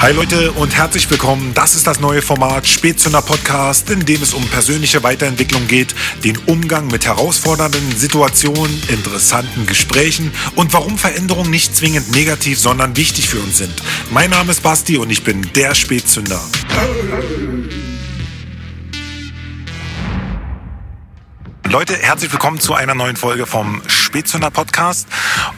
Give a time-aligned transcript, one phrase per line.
[0.00, 1.54] Hi Leute und herzlich willkommen.
[1.54, 6.38] Das ist das neue Format Spätzünder Podcast, in dem es um persönliche Weiterentwicklung geht, den
[6.46, 13.40] Umgang mit herausfordernden Situationen, interessanten Gesprächen und warum Veränderungen nicht zwingend negativ, sondern wichtig für
[13.40, 13.74] uns sind.
[14.12, 16.40] Mein Name ist Basti und ich bin der Spätzünder.
[21.70, 25.06] Leute, herzlich willkommen zu einer neuen Folge vom Spätzünder Podcast.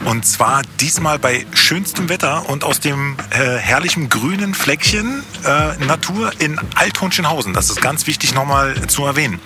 [0.03, 6.33] Und zwar diesmal bei schönstem Wetter und aus dem äh, herrlichen grünen Fleckchen äh, Natur
[6.39, 7.53] in Althunschenhausen.
[7.53, 9.39] Das ist ganz wichtig nochmal zu erwähnen.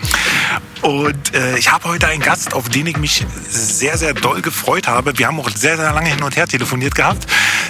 [0.81, 4.87] Und äh, ich habe heute einen Gast, auf den ich mich sehr, sehr doll gefreut
[4.87, 5.15] habe.
[5.19, 7.27] Wir haben auch sehr, sehr lange hin und her telefoniert gehabt.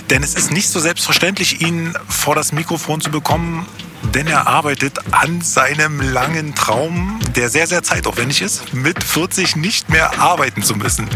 [0.10, 3.66] Denn es ist nicht so selbstverständlich, ihn vor das Mikrofon zu bekommen
[4.14, 9.90] denn er arbeitet an seinem langen Traum, der sehr, sehr zeitaufwendig ist, mit 40 nicht
[9.90, 11.10] mehr arbeiten zu müssen.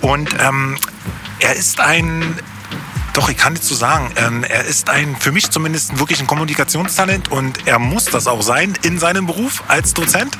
[0.00, 0.76] Und ähm,
[1.40, 2.38] er ist ein
[3.14, 4.12] doch, ich kann nicht so sagen.
[4.16, 8.42] Ähm, er ist ein, für mich zumindest wirklich ein Kommunikationstalent und er muss das auch
[8.42, 10.36] sein in seinem Beruf als Dozent.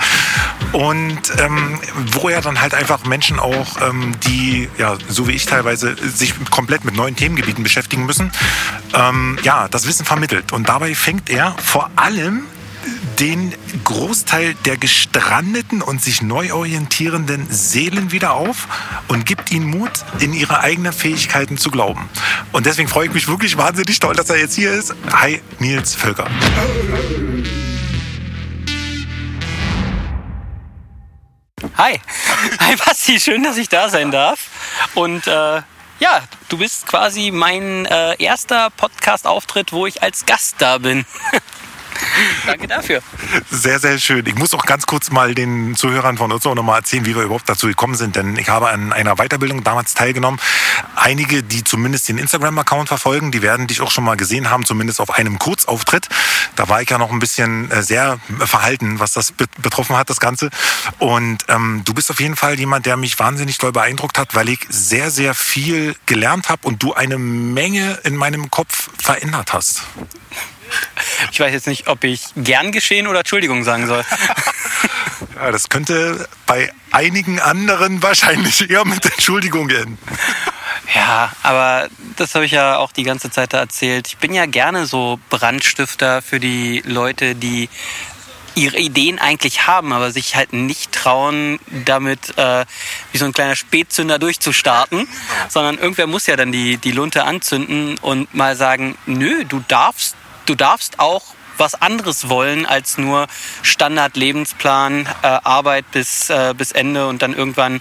[0.73, 1.79] Und ähm,
[2.13, 6.35] wo er dann halt einfach Menschen auch, ähm, die, ja, so wie ich teilweise, sich
[6.51, 8.33] komplett mit neuen Themengebieten beschäftigen müssen,
[8.93, 10.53] ähm, ja, das Wissen vermittelt.
[10.53, 12.43] Und dabei fängt er vor allem
[13.19, 13.55] den
[13.85, 18.69] Großteil der gestrandeten und sich neu orientierenden Seelen wieder auf
[19.09, 19.91] und gibt ihnen Mut,
[20.21, 22.09] in ihre eigenen Fähigkeiten zu glauben.
[22.53, 24.95] Und deswegen freue ich mich wirklich wahnsinnig toll, dass er jetzt hier ist.
[25.13, 26.29] Hi, Nils Völker.
[31.77, 32.01] Hi.
[32.61, 34.49] Hi Basti, schön, dass ich da sein darf.
[34.95, 35.63] Und äh,
[36.01, 41.07] ja, du bist quasi mein äh, erster Podcast-Auftritt, wo ich als Gast da bin.
[42.47, 43.01] Danke dafür.
[43.51, 44.27] Sehr, sehr schön.
[44.27, 47.23] Ich muss auch ganz kurz mal den Zuhörern von uns auch nochmal erzählen, wie wir
[47.23, 48.17] überhaupt dazu gekommen sind.
[48.17, 50.41] Denn ich habe an einer Weiterbildung damals teilgenommen.
[50.97, 55.01] Einige, die zumindest den Instagram-Account verfolgen, die werden dich auch schon mal gesehen haben, zumindest
[55.01, 56.09] auf einem Kurzauftritt.
[56.57, 60.21] Da war ich ja noch ein bisschen äh, sehr verhalten, was das betroffen hat, das
[60.21, 60.51] Ganze.
[60.99, 64.49] Und ähm, du bist auf jeden Fall jemand, der mich wahnsinnig doll beeindruckt hat, weil
[64.49, 69.83] ich sehr, sehr viel gelernt habe und du eine Menge in meinem Kopf verändert hast.
[71.33, 74.05] Ich weiß jetzt nicht, ob ich gern geschehen oder Entschuldigung sagen soll.
[75.37, 79.99] Ja, das könnte bei einigen anderen wahrscheinlich eher mit Entschuldigung enden.
[80.95, 84.07] Ja, aber das habe ich ja auch die ganze Zeit da erzählt.
[84.09, 87.69] Ich bin ja gerne so Brandstifter für die Leute, die
[88.55, 92.65] ihre Ideen eigentlich haben, aber sich halt nicht trauen, damit äh,
[93.11, 95.09] wie so ein kleiner Spätzünder durchzustarten,
[95.49, 100.15] sondern irgendwer muss ja dann die, die Lunte anzünden und mal sagen, nö, du darfst
[100.47, 103.27] du darfst auch was anderes wollen als nur
[103.63, 107.81] Standard-Lebensplan, äh, Arbeit bis, äh, bis Ende und dann irgendwann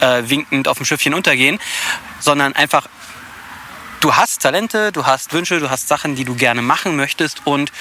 [0.00, 1.60] äh, winkend auf dem Schiffchen untergehen,
[2.18, 2.88] sondern einfach,
[4.00, 7.72] du hast Talente, du hast Wünsche, du hast Sachen, die du gerne machen möchtest und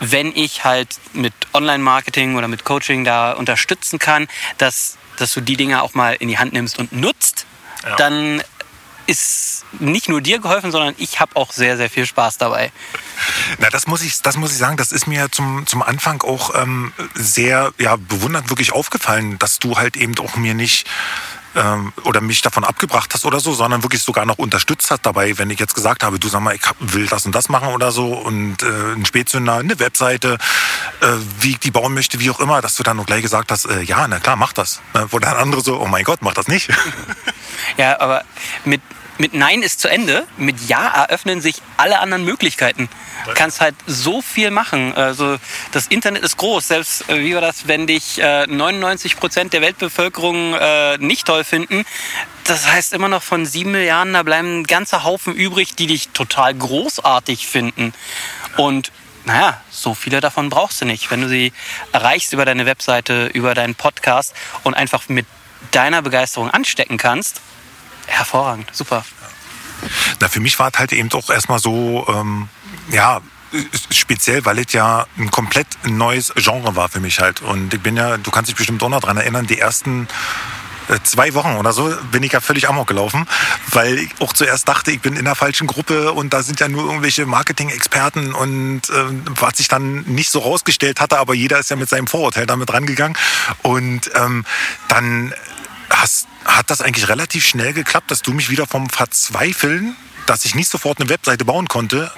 [0.00, 5.56] wenn ich halt mit Online-Marketing oder mit Coaching da unterstützen kann, dass, dass du die
[5.56, 7.46] Dinge auch mal in die Hand nimmst und nutzt,
[7.84, 7.96] ja.
[7.96, 8.42] dann
[9.06, 12.72] ist nicht nur dir geholfen, sondern ich habe auch sehr, sehr viel Spaß dabei.
[13.58, 16.54] Na, das muss ich, das muss ich sagen, das ist mir zum, zum Anfang auch
[16.60, 20.86] ähm, sehr ja, bewundernd wirklich aufgefallen, dass du halt eben auch mir nicht
[21.54, 25.38] ähm, oder mich davon abgebracht hast oder so, sondern wirklich sogar noch unterstützt hast dabei,
[25.38, 27.92] wenn ich jetzt gesagt habe, du sag mal, ich will das und das machen oder
[27.92, 30.38] so und äh, ein Spätzünder, eine Webseite,
[31.00, 31.06] äh,
[31.40, 33.66] wie ich die bauen möchte, wie auch immer, dass du dann noch gleich gesagt hast,
[33.66, 34.80] äh, ja, na klar, mach das.
[34.94, 36.70] Äh, wo dann andere so, oh mein Gott, mach das nicht.
[37.76, 38.24] ja, aber
[38.64, 38.80] mit
[39.20, 42.88] mit Nein ist zu Ende, mit Ja eröffnen sich alle anderen Möglichkeiten.
[43.26, 44.94] Du kannst halt so viel machen.
[44.94, 45.36] Also
[45.72, 46.66] das Internet ist groß.
[46.66, 51.44] Selbst äh, wie war das, wenn dich äh, 99 Prozent der Weltbevölkerung äh, nicht toll
[51.44, 51.84] finden,
[52.44, 56.08] das heißt immer noch von sieben Milliarden, da bleiben ein ganzer Haufen übrig, die dich
[56.08, 57.92] total großartig finden.
[58.56, 58.90] Und
[59.26, 61.10] naja, so viele davon brauchst du nicht.
[61.10, 61.52] Wenn du sie
[61.92, 65.26] erreichst über deine Webseite, über deinen Podcast und einfach mit
[65.72, 67.42] deiner Begeisterung anstecken kannst,
[68.10, 69.04] hervorragend, super.
[70.20, 72.48] Na, für mich war es halt eben auch erstmal so, ähm,
[72.90, 73.20] ja,
[73.90, 77.42] speziell, weil es ja ein komplett neues Genre war für mich halt.
[77.42, 80.06] Und ich bin ja, du kannst dich bestimmt auch noch daran erinnern, die ersten
[80.88, 83.26] äh, zwei Wochen oder so bin ich ja völlig amok gelaufen,
[83.72, 86.68] weil ich auch zuerst dachte, ich bin in der falschen Gruppe und da sind ja
[86.68, 91.70] nur irgendwelche Marketing-Experten und äh, was sich dann nicht so rausgestellt hatte, aber jeder ist
[91.70, 93.16] ja mit seinem Vorurteil damit rangegangen
[93.62, 94.44] und ähm,
[94.88, 95.34] dann
[96.00, 100.54] hast, hat das eigentlich relativ schnell geklappt, dass du mich wieder vom Verzweifeln, dass ich
[100.54, 102.10] nicht sofort eine Webseite bauen konnte,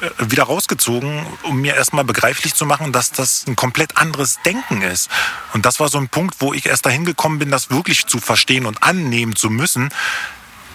[0.00, 4.82] äh, wieder rausgezogen, um mir erstmal begreiflich zu machen, dass das ein komplett anderes Denken
[4.82, 5.08] ist.
[5.52, 8.18] Und das war so ein Punkt, wo ich erst dahin gekommen bin, das wirklich zu
[8.18, 9.90] verstehen und annehmen zu müssen,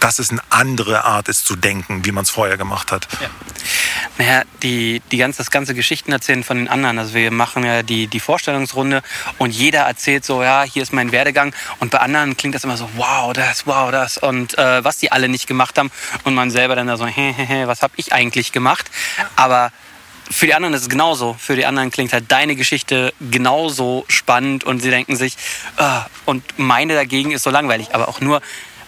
[0.00, 3.06] dass es eine andere Art ist zu denken, wie man es vorher gemacht hat.
[3.20, 3.28] Ja.
[4.18, 6.98] Naja, die, die ganze, das ganze Geschichten erzählen von den anderen.
[6.98, 9.02] Also wir machen ja die, die Vorstellungsrunde
[9.38, 11.54] und jeder erzählt so, ja, hier ist mein Werdegang.
[11.78, 14.18] Und bei anderen klingt das immer so, wow, das, wow, das.
[14.18, 15.90] Und äh, was die alle nicht gemacht haben.
[16.24, 18.90] Und man selber dann da so, he, he, he, was habe ich eigentlich gemacht?
[19.36, 19.70] Aber
[20.30, 21.34] für die anderen ist es genauso.
[21.38, 25.36] Für die anderen klingt halt deine Geschichte genauso spannend und sie denken sich,
[25.78, 27.94] uh, und meine dagegen ist so langweilig.
[27.94, 28.40] Aber auch nur,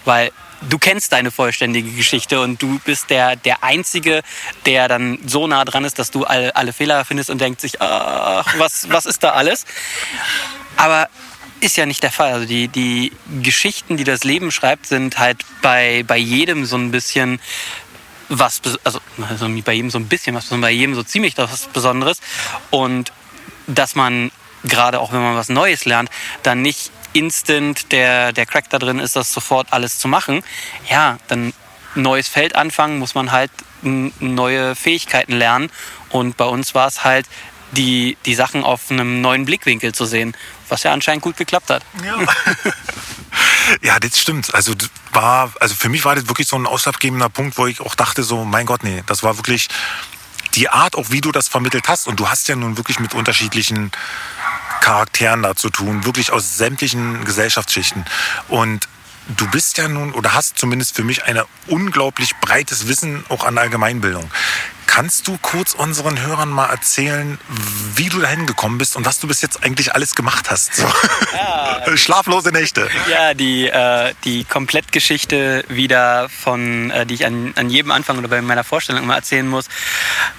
[0.05, 0.31] weil
[0.69, 4.23] du kennst deine vollständige Geschichte und du bist der, der Einzige,
[4.67, 7.81] der dann so nah dran ist, dass du alle, alle Fehler findest und denkt sich,
[7.81, 9.65] ach, was, was ist da alles?
[10.77, 11.09] Aber
[11.61, 12.33] ist ja nicht der Fall.
[12.33, 13.13] Also die, die
[13.43, 17.41] Geschichten, die das Leben schreibt, sind halt bei, bei jedem so ein bisschen
[18.29, 18.99] was, also,
[19.29, 22.21] also bei jedem so ein bisschen was, bei jedem so ziemlich was Besonderes.
[22.71, 23.13] Und
[23.67, 24.33] dass man
[24.65, 26.11] gerade auch wenn man was Neues lernt,
[26.43, 30.43] dann nicht instant der, der Crack da drin ist, das sofort alles zu machen,
[30.89, 31.53] ja, dann
[31.95, 33.51] neues Feld anfangen, muss man halt
[33.83, 35.71] neue Fähigkeiten lernen.
[36.09, 37.27] Und bei uns war es halt,
[37.73, 40.37] die, die Sachen auf einem neuen Blickwinkel zu sehen,
[40.69, 41.83] was ja anscheinend gut geklappt hat.
[42.05, 42.19] Ja,
[43.83, 44.55] ja das stimmt.
[44.55, 44.75] Also,
[45.13, 48.23] war, also für mich war das wirklich so ein ausschlaggebender Punkt, wo ich auch dachte,
[48.23, 49.69] so, mein Gott, nee, das war wirklich
[50.55, 52.07] die Art, auch wie du das vermittelt hast.
[52.07, 53.91] Und du hast ja nun wirklich mit unterschiedlichen
[54.83, 58.05] Charakteren da zu tun, wirklich aus sämtlichen Gesellschaftsschichten.
[58.49, 58.89] Und
[59.37, 63.59] du bist ja nun oder hast zumindest für mich ein unglaublich breites Wissen auch an
[63.59, 64.29] Allgemeinbildung.
[64.89, 67.39] Kannst du kurz unseren Hörern mal erzählen,
[67.95, 70.75] wie du dahin gekommen bist und was du bis jetzt eigentlich alles gemacht hast?
[70.75, 70.93] So.
[71.33, 72.91] Ja, Schlaflose Nächte.
[73.09, 78.29] Ja, die, äh, die Komplettgeschichte wieder von, äh, die ich an, an jedem Anfang oder
[78.29, 79.67] bei meiner Vorstellung immer erzählen muss.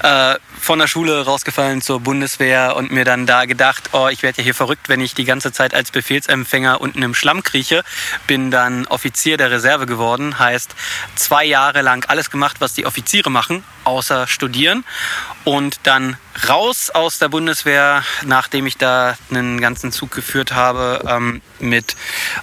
[0.03, 4.37] Äh, von der Schule rausgefallen zur Bundeswehr und mir dann da gedacht, oh, ich werde
[4.37, 7.83] ja hier verrückt, wenn ich die ganze Zeit als Befehlsempfänger unten im Schlamm krieche.
[8.27, 10.73] Bin dann Offizier der Reserve geworden, heißt
[11.15, 14.85] zwei Jahre lang alles gemacht, was die Offiziere machen, außer studieren.
[15.43, 16.15] Und dann
[16.47, 21.97] raus aus der Bundeswehr, nachdem ich da einen ganzen Zug geführt habe ähm, mit,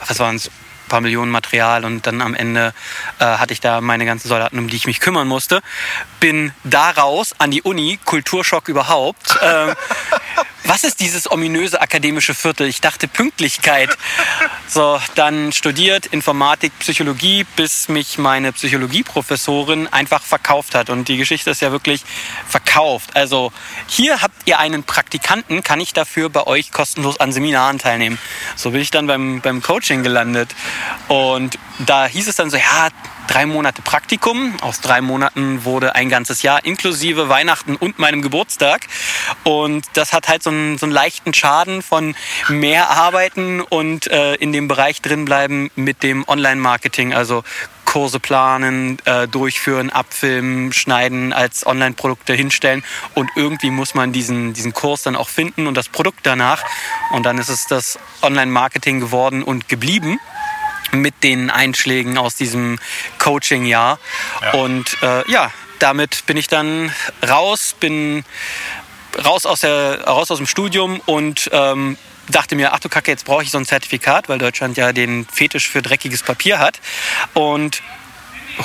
[0.07, 0.51] was waren es,
[0.91, 2.75] paar Millionen Material und dann am Ende
[3.19, 5.63] äh, hatte ich da meine ganzen Soldaten, um die ich mich kümmern musste.
[6.21, 9.39] Bin da raus an die Uni, Kulturschock überhaupt.
[9.43, 9.75] Ähm,
[10.65, 12.69] was ist dieses ominöse akademische Viertel?
[12.69, 13.91] Ich dachte Pünktlichkeit.
[14.73, 20.91] So, dann studiert Informatik, Psychologie, bis mich meine Psychologieprofessorin einfach verkauft hat.
[20.91, 22.05] Und die Geschichte ist ja wirklich
[22.47, 23.17] verkauft.
[23.17, 23.53] Also
[23.89, 28.17] hier habt ihr einen Praktikanten, kann ich dafür bei euch kostenlos an Seminaren teilnehmen.
[28.55, 30.55] So bin ich dann beim, beim Coaching gelandet.
[31.09, 32.91] Und da hieß es dann so, ja,
[33.31, 34.57] drei Monate Praktikum.
[34.61, 38.87] Aus drei Monaten wurde ein ganzes Jahr inklusive Weihnachten und meinem Geburtstag.
[39.45, 42.17] Und das hat halt so einen, so einen leichten Schaden von
[42.49, 47.15] mehr arbeiten und äh, in dem Bereich drinbleiben mit dem Online-Marketing.
[47.15, 47.45] Also
[47.85, 52.85] Kurse planen, äh, durchführen, abfilmen, schneiden, als Online-Produkte hinstellen.
[53.15, 56.65] Und irgendwie muss man diesen, diesen Kurs dann auch finden und das Produkt danach.
[57.13, 60.19] Und dann ist es das Online-Marketing geworden und geblieben
[60.93, 62.79] mit den Einschlägen aus diesem
[63.19, 63.99] Coaching-Jahr.
[64.43, 64.51] Ja.
[64.53, 66.93] Und äh, ja, damit bin ich dann
[67.27, 68.25] raus, bin
[69.25, 71.97] raus aus, der, raus aus dem Studium und ähm,
[72.29, 75.27] dachte mir, ach du Kacke, jetzt brauche ich so ein Zertifikat, weil Deutschland ja den
[75.27, 76.81] Fetisch für dreckiges Papier hat.
[77.35, 77.83] Und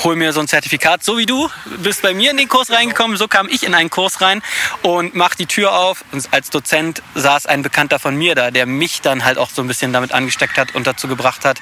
[0.03, 3.17] hol mir so ein Zertifikat, so wie du bist bei mir in den Kurs reingekommen,
[3.17, 4.41] so kam ich in einen Kurs rein
[4.81, 6.03] und mach die Tür auf.
[6.11, 9.61] Und als Dozent saß ein Bekannter von mir da, der mich dann halt auch so
[9.61, 11.59] ein bisschen damit angesteckt hat und dazu gebracht hat,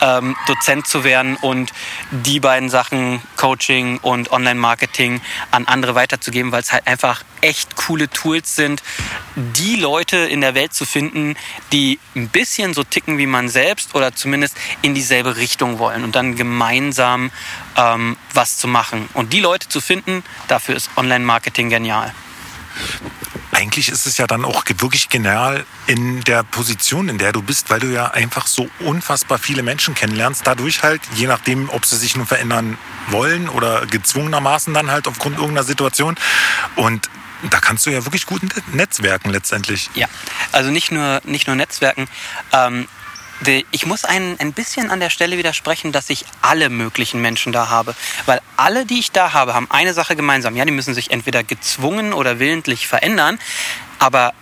[0.00, 1.72] ähm, Dozent zu werden und
[2.10, 8.08] die beiden Sachen Coaching und Online-Marketing an andere weiterzugeben, weil es halt einfach echt coole
[8.08, 8.82] Tools sind,
[9.36, 11.36] die Leute in der Welt zu finden,
[11.72, 16.16] die ein bisschen so ticken wie man selbst oder zumindest in dieselbe Richtung wollen und
[16.16, 17.30] dann gemeinsam
[17.76, 19.08] ähm, was zu machen.
[19.14, 22.12] Und die Leute zu finden, dafür ist Online-Marketing genial.
[23.52, 27.70] Eigentlich ist es ja dann auch wirklich genial in der Position, in der du bist,
[27.70, 30.46] weil du ja einfach so unfassbar viele Menschen kennenlernst.
[30.46, 32.76] Dadurch halt, je nachdem, ob sie sich nun verändern
[33.08, 36.16] wollen oder gezwungenermaßen dann halt aufgrund irgendeiner Situation.
[36.74, 37.08] Und
[37.50, 38.42] da kannst du ja wirklich gut
[38.72, 39.90] netzwerken letztendlich.
[39.94, 40.06] Ja,
[40.52, 42.08] also nicht nur, nicht nur Netzwerken.
[42.52, 42.88] Ähm,
[43.70, 47.68] ich muss ein, ein bisschen an der Stelle widersprechen, dass ich alle möglichen Menschen da
[47.68, 47.94] habe.
[48.24, 50.56] Weil alle, die ich da habe, haben eine Sache gemeinsam.
[50.56, 53.38] Ja, die müssen sich entweder gezwungen oder willentlich verändern.
[53.98, 54.32] Aber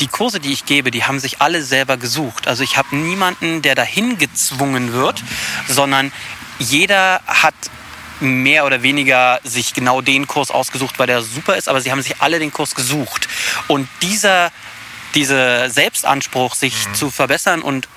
[0.00, 2.46] die Kurse, die ich gebe, die haben sich alle selber gesucht.
[2.46, 5.22] Also ich habe niemanden, der dahin gezwungen wird,
[5.66, 6.12] sondern
[6.58, 7.54] jeder hat
[8.20, 12.02] mehr oder weniger sich genau den Kurs ausgesucht, weil der super ist, aber sie haben
[12.02, 13.28] sich alle den Kurs gesucht.
[13.68, 14.50] Und dieser,
[15.14, 16.94] dieser Selbstanspruch, sich mhm.
[16.94, 17.88] zu verbessern und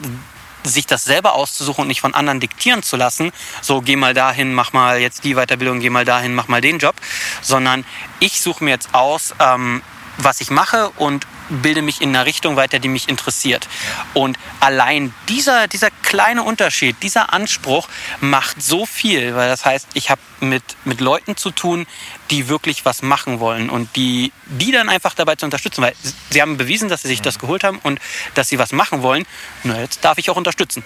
[0.64, 4.54] sich das selber auszusuchen und nicht von anderen diktieren zu lassen, so geh mal dahin,
[4.54, 6.96] mach mal jetzt die Weiterbildung, geh mal dahin, mach mal den Job,
[7.42, 7.86] sondern
[8.20, 9.82] ich suche mir jetzt aus, ähm,
[10.18, 13.68] was ich mache und bilde mich in einer Richtung weiter, die mich interessiert.
[14.14, 17.88] Und allein dieser, dieser kleine Unterschied, dieser Anspruch
[18.22, 21.86] macht so viel, weil das heißt, ich habe mit, mit Leuten zu tun,
[22.30, 25.94] die wirklich was machen wollen und die, die dann einfach dabei zu unterstützen, weil
[26.30, 28.00] sie haben bewiesen, dass sie sich das geholt haben und
[28.36, 29.26] dass sie was machen wollen.
[29.64, 30.84] Na, jetzt darf ich auch unterstützen.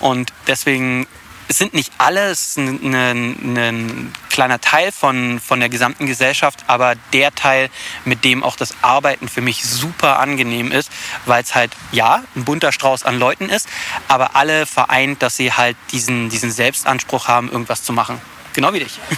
[0.00, 1.06] Und deswegen
[1.50, 6.06] es sind nicht alle, es ist ein, ein, ein, kleiner Teil von, von der gesamten
[6.06, 7.70] Gesellschaft, aber der Teil,
[8.04, 10.92] mit dem auch das Arbeiten für mich super angenehm ist,
[11.26, 13.68] weil es halt, ja, ein bunter Strauß an Leuten ist,
[14.06, 18.20] aber alle vereint, dass sie halt diesen, diesen Selbstanspruch haben, irgendwas zu machen.
[18.54, 18.98] Genau wie dich.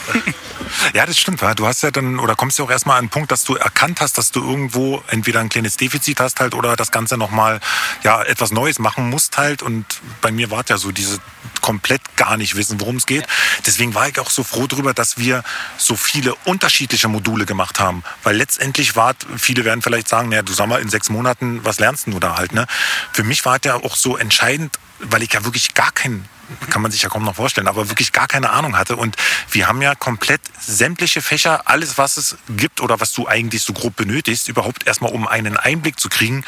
[0.94, 1.42] Ja, das stimmt.
[1.56, 4.00] Du hast ja dann, oder kommst ja auch erstmal an den Punkt, dass du erkannt
[4.00, 7.60] hast, dass du irgendwo entweder ein kleines Defizit hast halt oder das Ganze nochmal,
[8.02, 9.62] ja, etwas Neues machen musst halt.
[9.62, 9.84] Und
[10.20, 11.18] bei mir war es ja so diese
[11.60, 13.26] komplett gar nicht wissen, worum es geht.
[13.66, 15.44] Deswegen war ich auch so froh darüber, dass wir
[15.76, 18.02] so viele unterschiedliche Module gemacht haben.
[18.22, 21.78] Weil letztendlich war, viele werden vielleicht sagen, naja, du sag mal, in sechs Monaten, was
[21.78, 22.66] lernst du da halt, ne?
[23.12, 26.28] Für mich war es ja auch so entscheidend, weil ich ja wirklich gar keinen
[26.70, 28.96] kann man sich ja kaum noch vorstellen, aber wirklich gar keine Ahnung hatte.
[28.96, 29.16] Und
[29.50, 33.72] wir haben ja komplett sämtliche Fächer, alles, was es gibt oder was du eigentlich so
[33.72, 36.44] grob benötigst, überhaupt erstmal, um einen Einblick zu kriegen,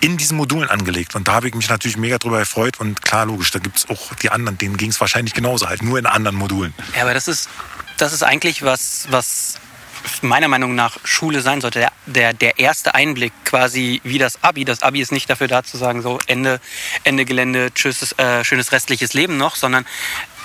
[0.00, 1.14] in diesen Modulen angelegt.
[1.14, 2.80] Und da habe ich mich natürlich mega drüber gefreut.
[2.80, 5.82] Und klar, logisch, da gibt es auch die anderen, denen ging es wahrscheinlich genauso halt,
[5.82, 6.74] nur in anderen Modulen.
[6.96, 7.48] Ja, aber das ist,
[7.98, 9.54] das ist eigentlich was, was
[10.22, 11.80] meiner Meinung nach Schule sein sollte.
[11.80, 14.64] Der, der, der erste Einblick quasi wie das Abi.
[14.64, 16.60] Das Abi ist nicht dafür da zu sagen, so Ende,
[17.04, 19.86] Ende Gelände, tschüss, äh, schönes restliches Leben noch, sondern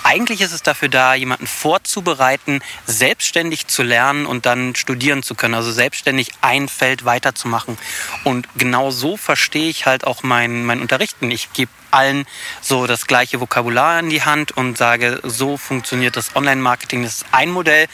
[0.03, 5.53] eigentlich ist es dafür da, jemanden vorzubereiten, selbstständig zu lernen und dann studieren zu können.
[5.53, 7.77] Also selbstständig ein Feld weiterzumachen.
[8.23, 11.29] Und genau so verstehe ich halt auch mein, mein Unterrichten.
[11.29, 12.25] Ich gebe allen
[12.61, 17.03] so das gleiche Vokabular in die Hand und sage, so funktioniert das Online-Marketing.
[17.03, 17.87] Das ist ein Modell.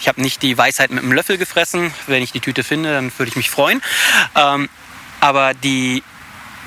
[0.00, 1.92] Ich habe nicht die Weisheit mit einem Löffel gefressen.
[2.06, 3.82] Wenn ich die Tüte finde, dann würde ich mich freuen.
[4.36, 4.68] Ähm,
[5.20, 6.02] aber die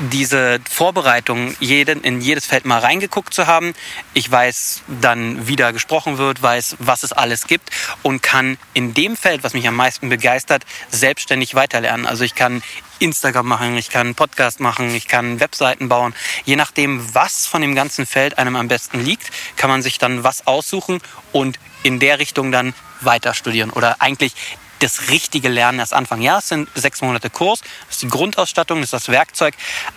[0.10, 3.74] diese Vorbereitung, jeden, in jedes Feld mal reingeguckt zu haben.
[4.14, 7.70] Ich weiß dann, wie da gesprochen wird, weiß, was es alles gibt
[8.02, 12.08] und kann in dem Feld, was mich am meisten begeistert, selbstständig weiterlernen.
[12.08, 12.64] Also ich kann
[13.00, 16.16] Instagram machen, ich kann Podcast machen, ich kann Webseiten bauen.
[16.46, 20.24] Je nachdem, was von dem ganzen Feld einem am besten liegt, kann man sich dann
[20.24, 21.00] was aussuchen
[21.32, 22.74] und in der Richtung dann
[23.06, 24.34] weiter studieren oder eigentlich
[24.80, 26.22] das richtige Lernen erst anfangen.
[26.22, 29.54] Ja, es sind sechs Monate Kurs, das ist die Grundausstattung, das ist das Werkzeug,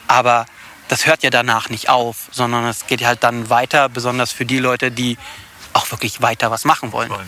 [0.06, 0.46] aber
[0.88, 4.58] das hört ja danach nicht auf, sondern es geht halt dann weiter, besonders für die
[4.58, 5.16] Leute, die
[5.73, 7.11] auch wirklich weiter was machen wollen.
[7.11, 7.18] Ja.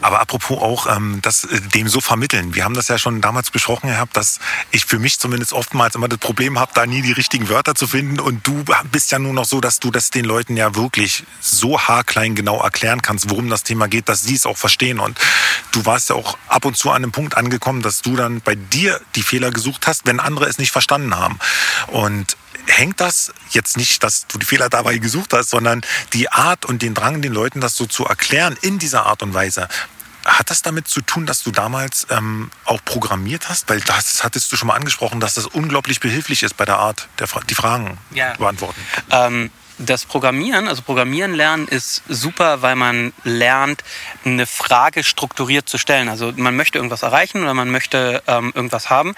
[0.00, 2.54] Aber apropos auch ähm, das äh, dem so vermitteln.
[2.54, 4.38] Wir haben das ja schon damals besprochen gehabt, dass
[4.70, 7.86] ich für mich zumindest oftmals immer das Problem habe, da nie die richtigen Wörter zu
[7.86, 8.20] finden.
[8.20, 11.80] Und du bist ja nur noch so, dass du das den Leuten ja wirklich so
[11.80, 14.98] haarklein genau erklären kannst, worum das Thema geht, dass sie es auch verstehen.
[14.98, 15.18] Und
[15.72, 18.54] du warst ja auch ab und zu an einem Punkt angekommen, dass du dann bei
[18.54, 21.38] dir die Fehler gesucht hast, wenn andere es nicht verstanden haben.
[21.88, 22.36] Und
[22.66, 26.82] hängt das jetzt nicht, dass du die Fehler dabei gesucht hast, sondern die Art und
[26.82, 29.68] den Drang, den Leuten das so zu erklären in dieser Art und Weise.
[30.24, 33.68] Hat das damit zu tun, dass du damals ähm, auch programmiert hast?
[33.68, 37.08] Weil das hattest du schon mal angesprochen, dass das unglaublich behilflich ist bei der Art,
[37.18, 38.32] der, die Fragen ja.
[38.34, 38.80] beantworten.
[39.10, 43.82] Ähm, das Programmieren, also Programmieren lernen ist super, weil man lernt,
[44.24, 46.08] eine Frage strukturiert zu stellen.
[46.08, 49.14] Also man möchte irgendwas erreichen oder man möchte ähm, irgendwas haben.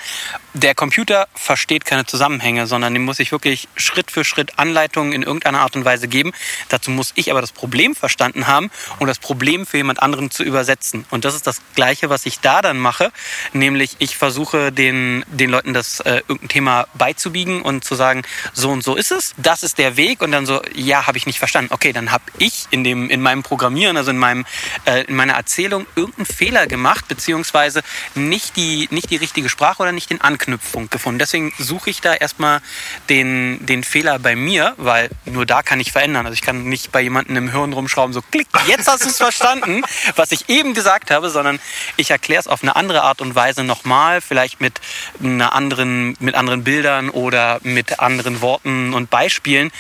[0.55, 5.23] Der Computer versteht keine Zusammenhänge, sondern dem muss ich wirklich Schritt für Schritt Anleitungen in
[5.23, 6.33] irgendeiner Art und Weise geben.
[6.69, 10.43] Dazu muss ich aber das Problem verstanden haben und das Problem für jemand anderen zu
[10.43, 11.05] übersetzen.
[11.11, 13.13] Und das ist das Gleiche, was ich da dann mache,
[13.53, 18.23] nämlich ich versuche den, den Leuten das äh, irgendein Thema beizubiegen und zu sagen,
[18.53, 21.27] so und so ist es, das ist der Weg und dann so, ja, habe ich
[21.27, 21.73] nicht verstanden.
[21.73, 24.47] Okay, dann habe ich in, dem, in meinem Programmieren, also in, meinem,
[24.85, 27.83] äh, in meiner Erzählung irgendeinen Fehler gemacht, beziehungsweise
[28.15, 31.19] nicht die, nicht die richtige Sprache oder nicht den Anknüpfpunkt gefunden.
[31.19, 32.61] Deswegen suche ich da erstmal
[33.09, 36.27] den, den Fehler bei mir, weil nur da kann ich verändern.
[36.27, 39.19] Also ich kann nicht bei jemandem im Hirn rumschrauben, so klick, jetzt hast du es
[39.19, 39.83] verstanden,
[40.17, 41.59] was ich eben gesagt habe, sondern
[41.97, 44.81] ich erkläre es auf eine andere Art und Weise nochmal, vielleicht mit,
[45.23, 49.71] einer anderen, mit anderen Bildern oder mit anderen Worten und Beispielen,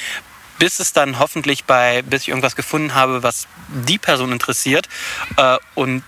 [0.59, 4.89] bis es dann hoffentlich bei, bis ich irgendwas gefunden habe, was die Person interessiert
[5.37, 6.03] äh, und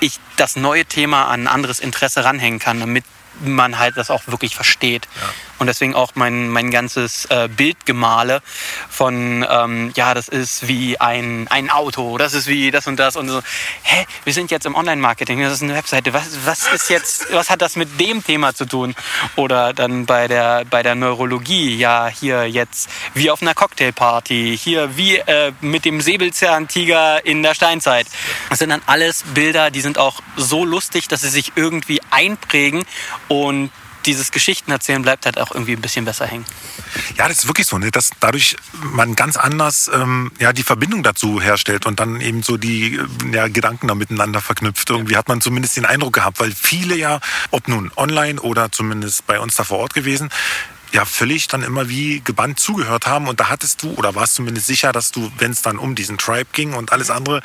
[0.00, 3.04] ich das neue Thema an ein anderes Interesse ranhängen kann, damit
[3.40, 5.06] man halt das auch wirklich versteht.
[5.14, 5.28] Ja.
[5.62, 8.42] Und deswegen auch mein, mein ganzes äh, Bildgemale
[8.90, 13.14] von, ähm, ja, das ist wie ein, ein Auto, das ist wie das und das
[13.14, 13.40] und so.
[13.84, 17.48] Hä, wir sind jetzt im Online-Marketing, das ist eine Webseite, was, was ist jetzt, was
[17.48, 18.96] hat das mit dem Thema zu tun?
[19.36, 24.96] Oder dann bei der, bei der Neurologie, ja, hier jetzt wie auf einer Cocktailparty, hier
[24.96, 28.08] wie äh, mit dem Säbelzahntiger in der Steinzeit.
[28.50, 32.82] Das sind dann alles Bilder, die sind auch so lustig, dass sie sich irgendwie einprägen
[33.28, 33.70] und
[34.06, 36.44] dieses Geschichtenerzählen bleibt halt auch irgendwie ein bisschen besser hängen.
[37.16, 37.90] Ja, das ist wirklich so, ne?
[37.90, 42.56] dass dadurch man ganz anders ähm, ja, die Verbindung dazu herstellt und dann eben so
[42.56, 44.90] die äh, ja, Gedanken da miteinander verknüpft.
[44.90, 49.26] Irgendwie hat man zumindest den Eindruck gehabt, weil viele ja, ob nun online oder zumindest
[49.26, 50.30] bei uns da vor Ort gewesen,
[50.92, 53.28] ja völlig dann immer wie gebannt zugehört haben.
[53.28, 56.18] Und da hattest du oder warst zumindest sicher, dass du, wenn es dann um diesen
[56.18, 57.42] Tribe ging und alles andere,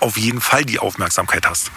[0.00, 1.70] auf jeden Fall die Aufmerksamkeit hast.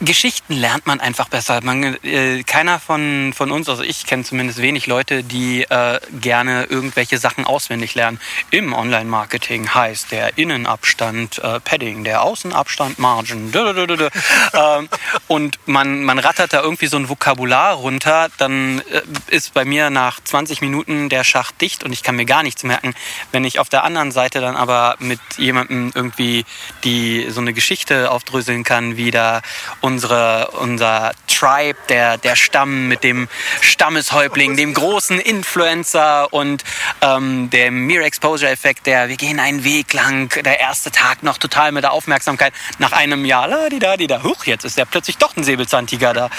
[0.00, 1.60] Geschichten lernt man einfach besser.
[1.62, 6.64] Man, äh, keiner von, von uns, also ich kenne zumindest wenig Leute, die äh, gerne
[6.64, 8.20] irgendwelche Sachen auswendig lernen.
[8.50, 13.50] Im Online-Marketing heißt der Innenabstand äh, Padding, der Außenabstand Margin.
[14.54, 14.88] ähm,
[15.28, 19.88] und man, man rattert da irgendwie so ein Vokabular runter, dann äh, ist bei mir
[19.88, 22.94] nach 20 Minuten der Schacht dicht und ich kann mir gar nichts merken.
[23.32, 26.44] Wenn ich auf der anderen Seite dann aber mit jemandem irgendwie
[26.84, 29.40] die so eine Geschichte aufdröseln kann, wie da
[29.86, 33.28] unsere, unser Tribe, der, der Stamm mit dem
[33.60, 36.64] Stammeshäuptling, dem großen Influencer und
[37.02, 41.38] ähm, dem Mere Exposure Effekt, der wir gehen einen Weg lang, der erste Tag noch
[41.38, 44.76] total mit der Aufmerksamkeit, nach einem Jahr, la di da di da, huch, jetzt ist
[44.76, 46.30] ja plötzlich doch ein Säbelzahntiger da.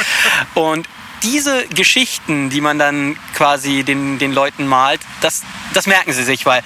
[0.53, 0.89] Und
[1.23, 5.43] diese Geschichten, die man dann quasi den, den Leuten malt, das,
[5.73, 6.63] das merken sie sich, weil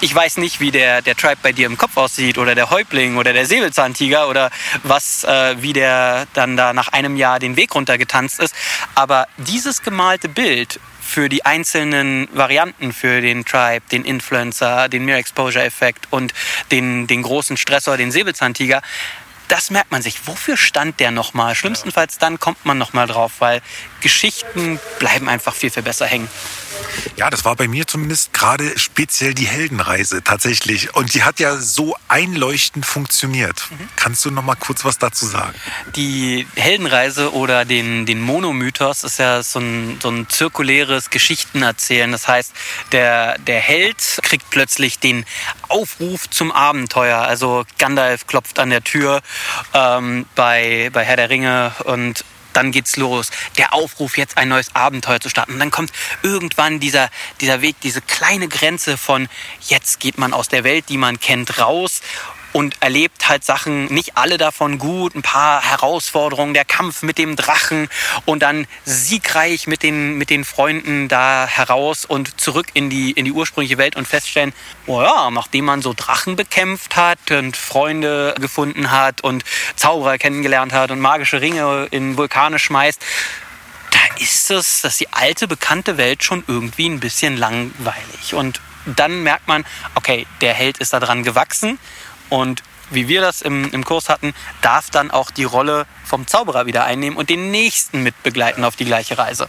[0.00, 3.16] ich weiß nicht, wie der, der Tribe bei dir im Kopf aussieht oder der Häuptling
[3.16, 4.50] oder der Säbelzahntiger oder
[4.82, 8.54] was, äh, wie der dann da nach einem Jahr den Weg runtergetanzt ist.
[8.94, 15.18] Aber dieses gemalte Bild für die einzelnen Varianten, für den Tribe, den Influencer, den Mere
[15.18, 16.34] Exposure Effekt und
[16.70, 18.82] den, den großen Stressor, den Säbelzahntiger,
[19.48, 20.26] das merkt man sich.
[20.26, 21.54] Wofür stand der nochmal?
[21.54, 23.62] Schlimmstenfalls dann kommt man nochmal drauf, weil
[24.00, 26.28] Geschichten bleiben einfach viel, viel besser hängen.
[27.16, 30.94] Ja, das war bei mir zumindest gerade speziell die Heldenreise tatsächlich.
[30.94, 33.70] Und die hat ja so einleuchtend funktioniert.
[33.70, 33.88] Mhm.
[33.96, 35.54] Kannst du noch mal kurz was dazu sagen?
[35.94, 42.12] Die Heldenreise oder den, den Monomythos ist ja so ein, so ein zirkuläres Geschichtenerzählen.
[42.12, 42.52] Das heißt,
[42.92, 45.24] der, der Held kriegt plötzlich den
[45.68, 47.18] Aufruf zum Abenteuer.
[47.18, 49.22] Also Gandalf klopft an der Tür
[49.72, 52.24] ähm, bei, bei Herr der Ringe und
[52.56, 53.30] dann geht's los.
[53.58, 55.54] Der Aufruf, jetzt ein neues Abenteuer zu starten.
[55.54, 55.92] Und dann kommt
[56.22, 59.28] irgendwann dieser, dieser Weg, diese kleine Grenze von
[59.68, 62.00] jetzt geht man aus der Welt, die man kennt, raus
[62.56, 67.36] und erlebt halt Sachen, nicht alle davon gut, ein paar Herausforderungen, der Kampf mit dem
[67.36, 67.90] Drachen
[68.24, 73.26] und dann siegreich mit den, mit den Freunden da heraus und zurück in die, in
[73.26, 74.54] die ursprüngliche Welt und feststellen,
[74.86, 79.44] oh ja, nachdem man so Drachen bekämpft hat und Freunde gefunden hat und
[79.76, 83.04] Zauberer kennengelernt hat und magische Ringe in Vulkane schmeißt,
[83.90, 88.32] da ist es, dass die alte bekannte Welt schon irgendwie ein bisschen langweilig.
[88.32, 91.78] Und dann merkt man, okay, der Held ist daran gewachsen
[92.28, 96.66] und wie wir das im, im Kurs hatten, darf dann auch die Rolle vom Zauberer
[96.66, 99.48] wieder einnehmen und den nächsten mit begleiten auf die gleiche Reise.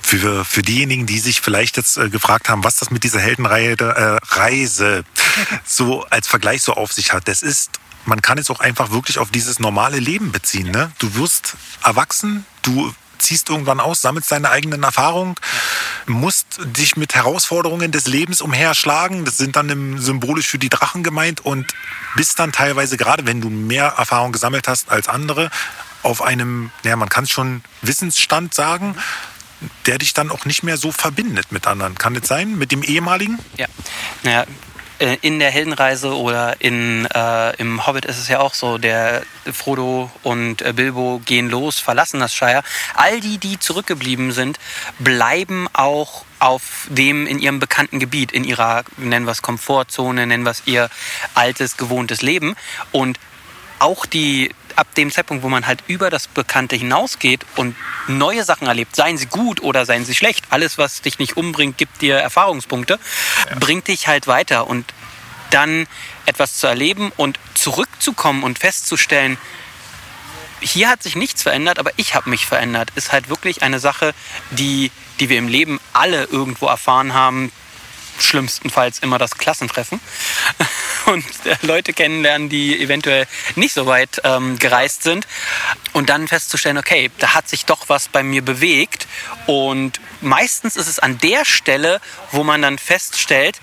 [0.00, 3.76] Für, für diejenigen, die sich vielleicht jetzt äh, gefragt haben, was das mit dieser Heldenreihe
[3.78, 5.04] äh, Reise
[5.64, 9.18] so als Vergleich so auf sich hat, das ist, man kann es auch einfach wirklich
[9.18, 10.70] auf dieses normale Leben beziehen.
[10.70, 10.92] Ne?
[10.98, 12.92] Du wirst erwachsen, du
[13.24, 15.34] ziehst irgendwann aus, sammelst deine eigenen Erfahrungen,
[16.06, 19.24] musst dich mit Herausforderungen des Lebens umherschlagen.
[19.24, 21.74] Das sind dann symbolisch für die Drachen gemeint und
[22.16, 25.50] bist dann teilweise, gerade wenn du mehr Erfahrung gesammelt hast als andere,
[26.02, 28.94] auf einem, ja, man kann es schon Wissensstand sagen,
[29.86, 31.94] der dich dann auch nicht mehr so verbindet mit anderen.
[31.94, 32.58] Kann das sein?
[32.58, 33.38] Mit dem ehemaligen?
[33.56, 33.66] Ja.
[34.22, 34.44] Naja,
[34.98, 39.22] äh, in der Heldenreise oder in, äh, im Hobbit ist es ja auch so, der
[39.52, 42.62] Frodo und äh, Bilbo gehen los, verlassen das Shire.
[42.94, 44.58] All die, die zurückgeblieben sind,
[44.98, 50.44] bleiben auch auf dem in ihrem bekannten Gebiet, in ihrer, nennen wir es Komfortzone, nennen
[50.44, 50.90] wir es ihr
[51.34, 52.54] altes, gewohntes Leben.
[52.92, 53.18] Und
[53.78, 57.76] auch die, ab dem Zeitpunkt, wo man halt über das Bekannte hinausgeht und
[58.08, 61.78] neue Sachen erlebt, seien sie gut oder seien sie schlecht, alles, was dich nicht umbringt,
[61.78, 62.98] gibt dir Erfahrungspunkte,
[63.50, 63.58] ja.
[63.58, 64.92] bringt dich halt weiter und
[65.50, 65.86] dann
[66.26, 69.38] etwas zu erleben und zurückzukommen und festzustellen,
[70.60, 74.14] hier hat sich nichts verändert, aber ich habe mich verändert, ist halt wirklich eine Sache,
[74.50, 77.52] die, die wir im Leben alle irgendwo erfahren haben,
[78.18, 80.00] schlimmstenfalls immer das Klassentreffen
[81.06, 85.26] und äh, Leute kennenlernen, die eventuell nicht so weit ähm, gereist sind
[85.92, 89.06] und dann festzustellen, okay, da hat sich doch was bei mir bewegt
[89.46, 92.00] und meistens ist es an der Stelle,
[92.32, 93.60] wo man dann feststellt,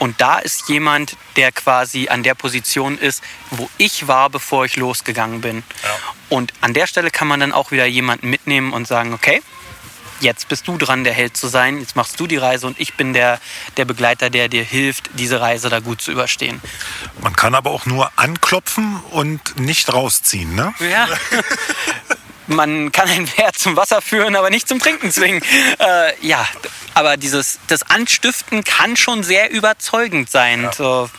[0.00, 4.76] und da ist jemand, der quasi an der Position ist, wo ich war, bevor ich
[4.76, 5.62] losgegangen bin.
[5.82, 5.90] Ja.
[6.30, 9.42] Und an der Stelle kann man dann auch wieder jemanden mitnehmen und sagen, okay,
[10.20, 12.94] jetzt bist du dran, der Held zu sein, jetzt machst du die Reise und ich
[12.94, 13.40] bin der,
[13.76, 16.60] der Begleiter, der dir hilft, diese Reise da gut zu überstehen.
[17.22, 20.74] Man kann aber auch nur anklopfen und nicht rausziehen, ne?
[20.78, 21.08] Ja.
[22.46, 25.42] man kann ein Pferd zum Wasser führen, aber nicht zum Trinken zwingen.
[25.78, 26.46] Äh, ja,
[26.94, 30.64] aber dieses das Anstiften kann schon sehr überzeugend sein.
[30.64, 30.72] Ja.
[30.72, 31.10] So,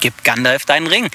[0.00, 1.10] gib Gandalf deinen Ring.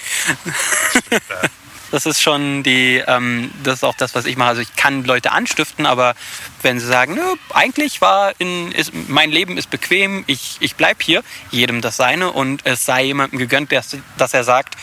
[1.95, 4.49] Das ist schon die, ähm, das ist auch das, was ich mache.
[4.49, 6.13] Also ich kann Leute anstiften, aber
[6.61, 7.21] wenn sie sagen, Nö,
[7.53, 12.33] eigentlich war in, ist, mein Leben ist bequem, ich, ich bleib hier, jedem das seine
[12.33, 14.75] und es sei jemandem gegönnt, dass, dass er sagt,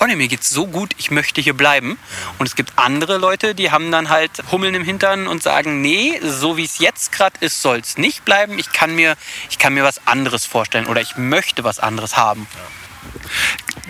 [0.00, 1.98] oh ne, mir geht's so gut, ich möchte hier bleiben.
[2.36, 6.20] Und es gibt andere Leute, die haben dann halt Hummeln im Hintern und sagen, nee,
[6.22, 8.58] so wie es jetzt gerade ist, soll es nicht bleiben.
[8.58, 9.16] Ich kann, mir,
[9.48, 12.46] ich kann mir was anderes vorstellen oder ich möchte was anderes haben.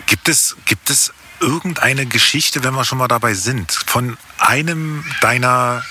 [0.05, 5.83] Gibt es, gibt es irgendeine Geschichte, wenn wir schon mal dabei sind, von einem deiner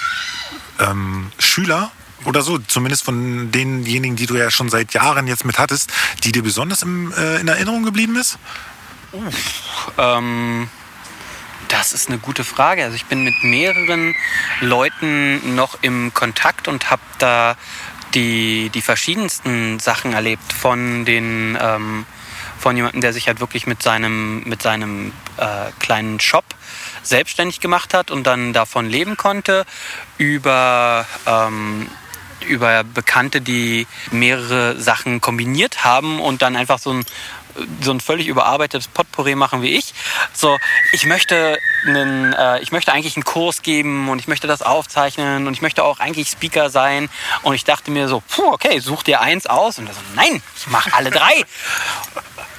[0.78, 1.90] ähm, Schüler
[2.24, 5.92] oder so, zumindest von denjenigen, die du ja schon seit Jahren jetzt mit hattest,
[6.24, 8.38] die dir besonders im, äh, in Erinnerung geblieben ist?
[9.12, 10.68] Uff, ähm,
[11.68, 12.84] das ist eine gute Frage.
[12.84, 14.14] Also ich bin mit mehreren
[14.60, 17.56] Leuten noch im Kontakt und habe da
[18.14, 22.06] die, die verschiedensten Sachen erlebt von den ähm,
[22.60, 26.44] von jemandem, der sich halt wirklich mit seinem, mit seinem äh, kleinen Shop
[27.02, 29.64] selbstständig gemacht hat und dann davon leben konnte,
[30.18, 31.88] über, ähm,
[32.46, 37.04] über Bekannte, die mehrere Sachen kombiniert haben und dann einfach so ein
[37.80, 39.94] so ein völlig überarbeitetes Potpourri machen wie ich.
[40.32, 40.58] So,
[40.92, 45.46] ich möchte einen, äh, ich möchte eigentlich einen Kurs geben und ich möchte das aufzeichnen
[45.46, 47.08] und ich möchte auch eigentlich Speaker sein.
[47.42, 49.78] Und ich dachte mir so, puh, okay, such dir eins aus.
[49.78, 51.44] Und er so, nein, ich mache alle drei.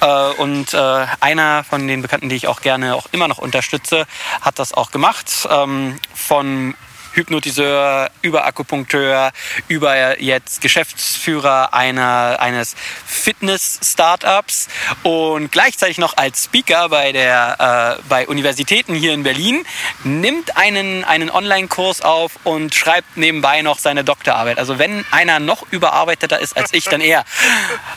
[0.00, 4.06] äh, und äh, einer von den Bekannten, die ich auch gerne auch immer noch unterstütze,
[4.40, 5.48] hat das auch gemacht.
[5.50, 6.74] Ähm, von
[7.12, 9.32] Hypnotiseur, über Akupunkteur,
[9.68, 12.74] über jetzt Geschäftsführer einer, eines
[13.06, 14.68] Fitness-Startups
[15.02, 19.64] und gleichzeitig noch als Speaker bei, der, äh, bei Universitäten hier in Berlin,
[20.04, 24.58] nimmt einen, einen Online-Kurs auf und schreibt nebenbei noch seine Doktorarbeit.
[24.58, 27.24] Also wenn einer noch überarbeiteter ist als ich, dann er.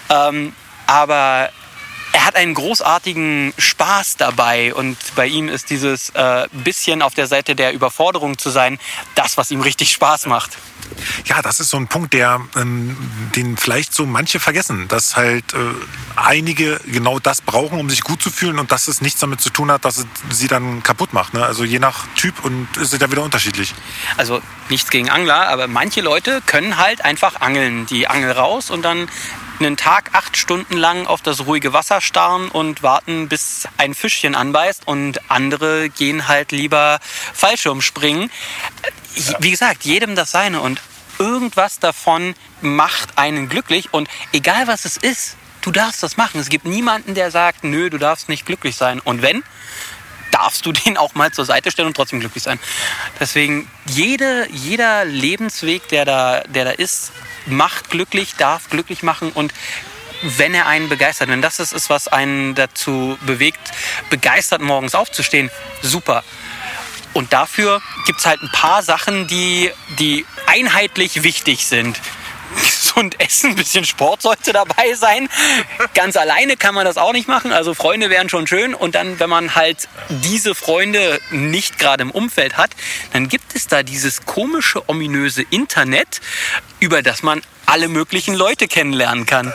[0.10, 0.54] Ähm,
[0.88, 1.50] aber
[2.16, 7.28] er hat einen großartigen Spaß dabei und bei ihm ist dieses äh, bisschen auf der
[7.28, 8.80] Seite der Überforderung zu sein,
[9.16, 10.58] das, was ihm richtig Spaß macht.
[11.26, 12.96] Ja, das ist so ein Punkt, der ähm,
[13.36, 15.58] den vielleicht so manche vergessen, dass halt äh,
[16.16, 19.50] einige genau das brauchen, um sich gut zu fühlen und dass es nichts damit zu
[19.50, 21.34] tun hat, dass es sie dann kaputt macht.
[21.34, 21.46] Ne?
[21.46, 23.74] Also je nach Typ und ist es ja wieder unterschiedlich.
[24.16, 28.84] Also nichts gegen Angler, aber manche Leute können halt einfach angeln, die Angel raus und
[28.84, 29.10] dann
[29.60, 34.36] einen Tag acht Stunden lang auf das ruhige Wasser starren und warten, bis ein Fischchen
[34.36, 37.00] anbeißt und andere gehen halt lieber
[37.34, 38.32] Fallschirm springen.
[39.40, 40.82] Wie gesagt, jedem das seine und
[41.20, 46.40] irgendwas davon macht einen glücklich und egal was es ist, du darfst das machen.
[46.40, 49.00] Es gibt niemanden, der sagt, nö, du darfst nicht glücklich sein.
[49.00, 49.44] Und wenn,
[50.32, 52.60] darfst du den auch mal zur Seite stellen und trotzdem glücklich sein.
[53.20, 57.12] Deswegen jede, jeder Lebensweg, der da, der da ist,
[57.46, 59.54] macht glücklich, darf glücklich machen und
[60.22, 63.72] wenn er einen begeistert, wenn das ist, was einen dazu bewegt,
[64.10, 66.24] begeistert morgens aufzustehen, super.
[67.14, 72.00] Und dafür gibt es halt ein paar Sachen, die, die einheitlich wichtig sind
[72.96, 75.30] gesund essen, ein bisschen Sport sollte dabei sein.
[75.94, 77.52] Ganz alleine kann man das auch nicht machen.
[77.52, 78.74] Also Freunde wären schon schön.
[78.74, 82.72] Und dann, wenn man halt diese Freunde nicht gerade im Umfeld hat,
[83.14, 86.22] dann gibt es da dieses komische, ominöse Internet,
[86.80, 89.54] über das man alle möglichen Leute kennenlernen kann.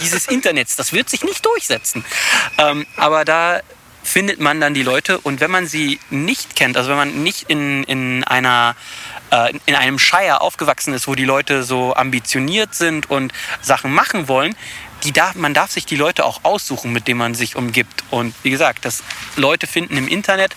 [0.00, 2.04] Dieses Internet, das wird sich nicht durchsetzen.
[2.58, 3.60] Ähm, aber da
[4.02, 7.44] findet man dann die Leute und wenn man sie nicht kennt, also wenn man nicht
[7.48, 8.74] in, in einer
[9.32, 14.28] äh, in einem Shire aufgewachsen ist, wo die Leute so ambitioniert sind und Sachen machen
[14.28, 14.54] wollen,
[15.04, 18.04] die darf, man darf sich die Leute auch aussuchen, mit denen man sich umgibt.
[18.10, 19.02] Und wie gesagt, das
[19.36, 20.54] Leute finden im Internet,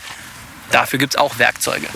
[0.71, 1.87] dafür gibt es auch Werkzeuge.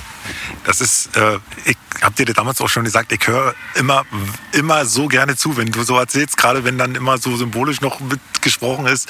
[0.64, 4.06] Das ist, äh, ich habe dir damals auch schon gesagt, ich höre immer,
[4.54, 8.00] immer so gerne zu, wenn du so erzählst, gerade wenn dann immer so symbolisch noch
[8.00, 9.10] mitgesprochen ist,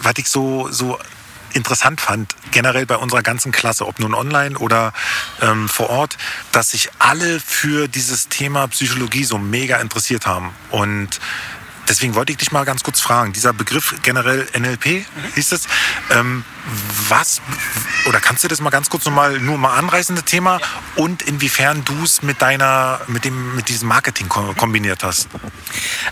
[0.00, 0.98] was ich so, so
[1.54, 4.92] interessant fand, generell bei unserer ganzen Klasse, ob nun online oder
[5.40, 6.16] ähm, vor Ort,
[6.52, 10.50] dass sich alle für dieses Thema Psychologie so mega interessiert haben.
[10.70, 11.20] Und
[11.92, 13.34] deswegen wollte ich dich mal ganz kurz fragen.
[13.34, 15.04] Dieser Begriff generell NLP, mhm.
[15.34, 15.68] hieß es.
[16.10, 16.42] Ähm,
[17.08, 17.42] was,
[18.06, 20.58] oder kannst du das mal ganz kurz nochmal nur mal anreißen, das Thema?
[20.58, 20.66] Ja.
[20.96, 25.28] Und inwiefern du es mit deiner, mit dem, mit diesem Marketing kombiniert hast?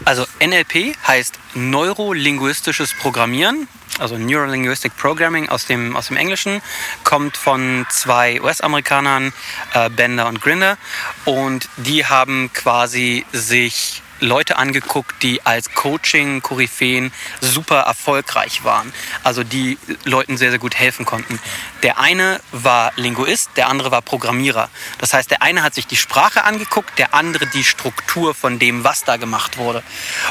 [0.05, 3.66] Also NLP heißt neurolinguistisches Programmieren
[3.99, 6.62] also Neurolinguistic Programming aus dem, aus dem Englischen,
[7.05, 9.33] kommt von zwei US-Amerikanern,
[9.75, 10.79] äh, Bender und Grinder.
[11.27, 18.92] Und die haben quasi sich Leute angeguckt, die als Coaching-Koryphäen super erfolgreich waren.
[19.24, 21.40] Also die Leuten sehr, sehr gut helfen konnten.
[21.83, 24.68] Der eine war Linguist, der andere war Programmierer.
[24.98, 28.85] Das heißt, der eine hat sich die Sprache angeguckt, der andere die Struktur von dem,
[28.85, 29.83] was da gemacht wurde.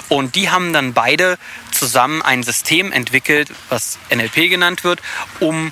[0.08, 1.38] Und die haben dann beide
[1.72, 5.02] zusammen ein System entwickelt, was NLP genannt wird,
[5.40, 5.72] um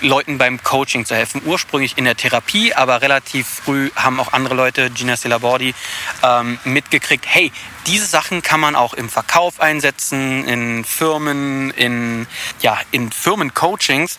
[0.00, 1.42] Leuten beim Coaching zu helfen.
[1.44, 5.74] Ursprünglich in der Therapie, aber relativ früh haben auch andere Leute, Gina Silabordi,
[6.22, 7.52] ähm, mitgekriegt, hey,
[7.86, 12.26] diese Sachen kann man auch im Verkauf einsetzen, in Firmen, in,
[12.60, 14.18] ja, in Firmencoachings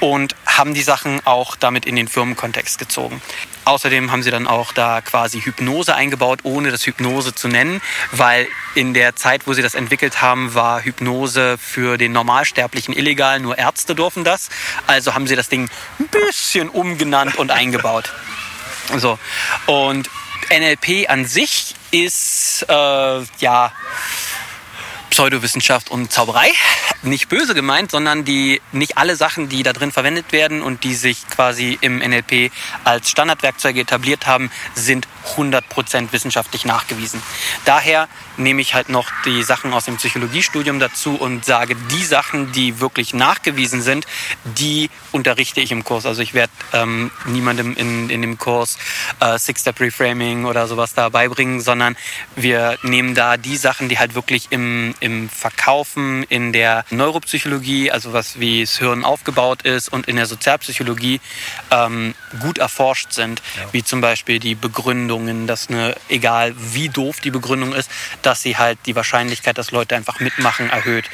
[0.00, 3.20] und haben die Sachen auch damit in den Firmenkontext gezogen.
[3.64, 8.48] Außerdem haben sie dann auch da quasi Hypnose eingebaut, ohne das Hypnose zu nennen, weil
[8.74, 13.58] in der Zeit, wo sie das entwickelt haben, war Hypnose für den Normalsterblichen illegal, nur
[13.58, 14.48] Ärzte durften das.
[14.86, 15.68] Also haben sie das Ding
[15.98, 18.12] ein bisschen umgenannt und eingebaut.
[18.96, 19.18] So.
[19.66, 20.08] Und
[20.50, 23.72] NLP an sich ist äh, ja
[25.10, 26.52] Pseudowissenschaft und Zauberei.
[27.02, 30.94] Nicht böse gemeint, sondern die nicht alle Sachen, die da drin verwendet werden und die
[30.94, 32.52] sich quasi im NLP
[32.84, 37.22] als Standardwerkzeuge etabliert haben, sind 100% wissenschaftlich nachgewiesen.
[37.64, 38.08] Daher
[38.40, 42.80] nehme ich halt noch die Sachen aus dem Psychologiestudium dazu und sage, die Sachen, die
[42.80, 44.06] wirklich nachgewiesen sind,
[44.44, 46.06] die unterrichte ich im Kurs.
[46.06, 48.78] Also ich werde ähm, niemandem in, in dem Kurs
[49.20, 51.96] äh, Six-Step Reframing oder sowas da beibringen, sondern
[52.36, 58.12] wir nehmen da die Sachen, die halt wirklich im, im Verkaufen, in der Neuropsychologie, also
[58.12, 61.20] was wie das Hirn aufgebaut ist und in der Sozialpsychologie
[61.70, 63.72] ähm, gut erforscht sind, ja.
[63.72, 67.90] wie zum Beispiel die Begründungen, dass eine, egal wie doof die Begründung ist,
[68.22, 71.10] dass sie halt die Wahrscheinlichkeit, dass Leute einfach mitmachen, erhöht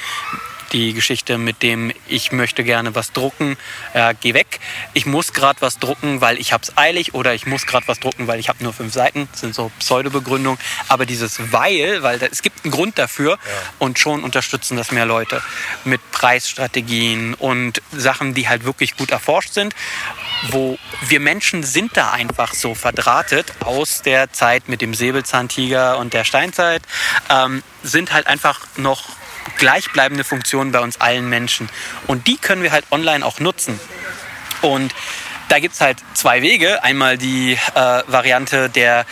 [0.72, 3.56] die Geschichte mit dem, ich möchte gerne was drucken,
[3.92, 4.60] äh, geh weg.
[4.94, 8.00] Ich muss gerade was drucken, weil ich habe es eilig oder ich muss gerade was
[8.00, 9.28] drucken, weil ich habe nur fünf Seiten.
[9.32, 10.58] Das sind so Pseudobegründungen.
[10.88, 13.38] Aber dieses weil, weil es gibt einen Grund dafür ja.
[13.78, 15.42] und schon unterstützen das mehr Leute
[15.84, 19.74] mit Preisstrategien und Sachen, die halt wirklich gut erforscht sind
[20.50, 26.12] wo wir Menschen sind da einfach so verdrahtet aus der Zeit mit dem Säbelzahntiger und
[26.12, 26.82] der Steinzeit,
[27.30, 29.04] ähm, sind halt einfach noch
[29.56, 31.68] gleichbleibende Funktionen bei uns allen Menschen.
[32.06, 33.78] Und die können wir halt online auch nutzen.
[34.62, 34.94] Und
[35.48, 36.82] da gibt es halt zwei Wege.
[36.82, 39.06] Einmal die äh, Variante, der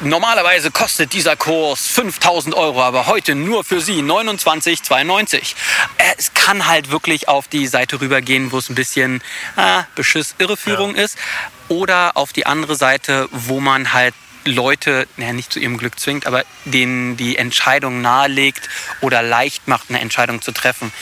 [0.00, 5.54] normalerweise kostet dieser Kurs 5000 Euro, aber heute nur für Sie 29,92.
[5.96, 9.22] Äh, es kann halt wirklich auf die Seite rübergehen, wo es ein bisschen
[9.56, 11.04] äh, Beschiss, Irreführung ja.
[11.04, 11.16] ist.
[11.68, 14.14] Oder auf die andere Seite, wo man halt
[14.46, 18.68] Leute, naja, nicht zu ihrem Glück zwingt, aber denen die Entscheidung nahelegt
[19.00, 20.92] oder leicht macht, eine Entscheidung zu treffen.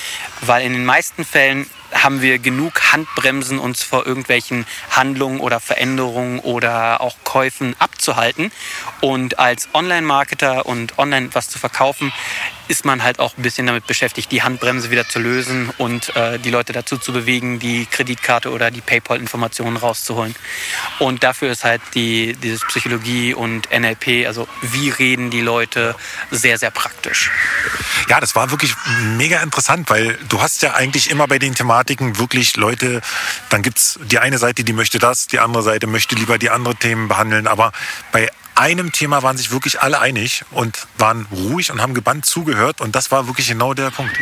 [0.41, 6.41] Weil in den meisten Fällen haben wir genug Handbremsen, uns vor irgendwelchen Handlungen oder Veränderungen
[6.41, 8.53] oder auch Käufen abzuhalten.
[9.01, 12.13] Und als Online-Marketer und online was zu verkaufen,
[12.69, 16.39] ist man halt auch ein bisschen damit beschäftigt, die Handbremse wieder zu lösen und äh,
[16.39, 20.35] die Leute dazu zu bewegen, die Kreditkarte oder die PayPal-Informationen rauszuholen.
[20.99, 25.95] Und dafür ist halt die, dieses Psychologie und NLP, also wie reden die Leute,
[26.31, 27.31] sehr, sehr praktisch.
[28.09, 28.75] Ja, das war wirklich
[29.17, 31.55] mega interessant, weil du hast ja eigentlich immer bei den
[31.85, 33.01] Thematiken wirklich Leute,
[33.51, 36.51] dann gibt es die eine Seite, die möchte das, die andere Seite möchte lieber die
[36.51, 37.73] anderen Themen behandeln, aber
[38.13, 42.81] bei einem Thema waren sich wirklich alle einig und waren ruhig und haben gebannt zugehört.
[42.81, 44.17] Und das war wirklich genau der Punkt.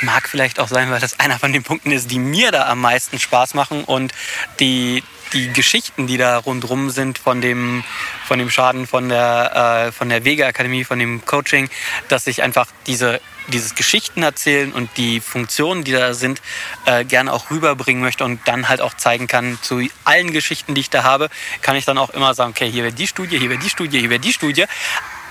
[0.00, 2.80] Mag vielleicht auch sein, weil das einer von den Punkten ist, die mir da am
[2.80, 4.12] meisten Spaß machen und
[4.60, 5.02] die,
[5.34, 7.84] die Geschichten, die da rundrum sind von dem,
[8.26, 11.68] von dem Schaden von der, äh, von der Wege Akademie, von dem Coaching,
[12.08, 16.42] dass ich einfach diese dieses Geschichten erzählen und die Funktionen, die da sind,
[16.84, 20.80] äh, gerne auch rüberbringen möchte und dann halt auch zeigen kann, zu allen Geschichten, die
[20.80, 21.28] ich da habe,
[21.62, 24.00] kann ich dann auch immer sagen, okay, hier wäre die Studie, hier wäre die Studie,
[24.00, 24.64] hier wäre die Studie.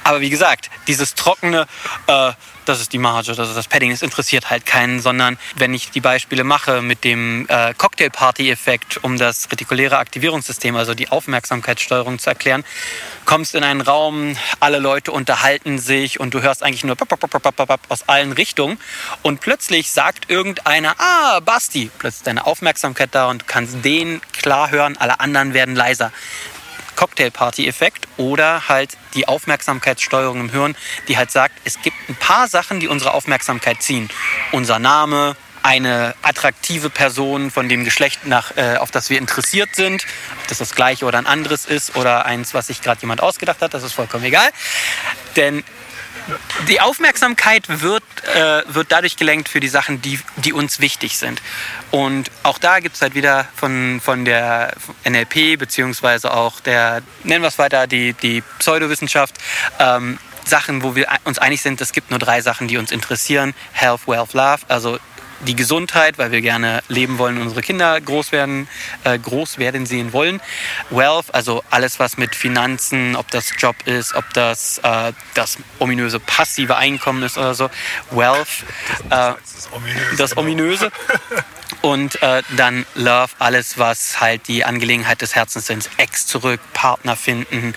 [0.06, 1.66] Aber wie gesagt, dieses trockene,
[2.06, 2.32] äh,
[2.66, 5.90] das ist die Marge, das ist das Padding, das interessiert halt keinen, sondern wenn ich
[5.90, 12.30] die Beispiele mache mit dem äh, Cocktail-Party-Effekt, um das retikuläre Aktivierungssystem, also die Aufmerksamkeitssteuerung zu
[12.30, 12.64] erklären,
[13.26, 16.96] kommst in einen Raum, alle Leute unterhalten sich und du hörst eigentlich nur
[17.90, 18.78] aus allen Richtungen
[19.24, 24.70] und plötzlich sagt irgendeiner, ah, Basti, plötzlich deine Aufmerksamkeit da und du kannst den klar
[24.70, 26.12] hören, alle anderen werden leiser
[26.96, 30.76] Cocktail-Party-Effekt oder halt die Aufmerksamkeitssteuerung im Hirn,
[31.08, 34.10] die halt sagt, es gibt ein paar Sachen, die unsere Aufmerksamkeit ziehen.
[34.52, 40.06] Unser Name, eine attraktive Person von dem Geschlecht, nach, äh, auf das wir interessiert sind,
[40.40, 43.62] ob das das gleiche oder ein anderes ist oder eins, was sich gerade jemand ausgedacht
[43.62, 44.50] hat, das ist vollkommen egal.
[45.36, 45.64] Denn
[46.68, 51.42] die Aufmerksamkeit wird, äh, wird dadurch gelenkt für die Sachen, die, die uns wichtig sind.
[51.92, 54.74] Und auch da gibt es halt wieder von, von der
[55.08, 59.36] NLP, beziehungsweise auch der, nennen wir es weiter, die, die Pseudowissenschaft,
[59.80, 63.56] ähm, Sachen, wo wir uns einig sind, es gibt nur drei Sachen, die uns interessieren.
[63.72, 64.60] Health, Wealth, Love.
[64.68, 65.00] Also
[65.42, 68.68] die Gesundheit, weil wir gerne leben wollen, unsere Kinder groß werden,
[69.04, 70.42] äh, groß werden sehen wollen.
[70.90, 76.20] Wealth, also alles, was mit Finanzen, ob das Job ist, ob das äh, das ominöse
[76.20, 77.70] passive Einkommen ist oder so.
[78.12, 78.64] Wealth,
[79.10, 80.16] äh, das ominöse.
[80.18, 80.92] Das ominöse.
[81.82, 85.90] Und äh, dann Love, alles, was halt die Angelegenheit des Herzens sind.
[85.98, 87.76] Ex zurück, Partner finden,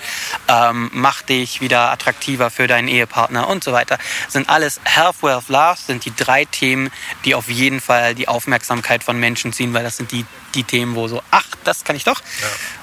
[0.48, 3.98] ähm, mach dich wieder attraktiver für deinen Ehepartner und so weiter.
[4.29, 6.90] Sind alles Health, Wealth, Love sind die drei Themen,
[7.24, 10.24] die auf jeden Fall die Aufmerksamkeit von Menschen ziehen, weil das sind die,
[10.55, 12.20] die Themen, wo so, ach, das kann ich doch.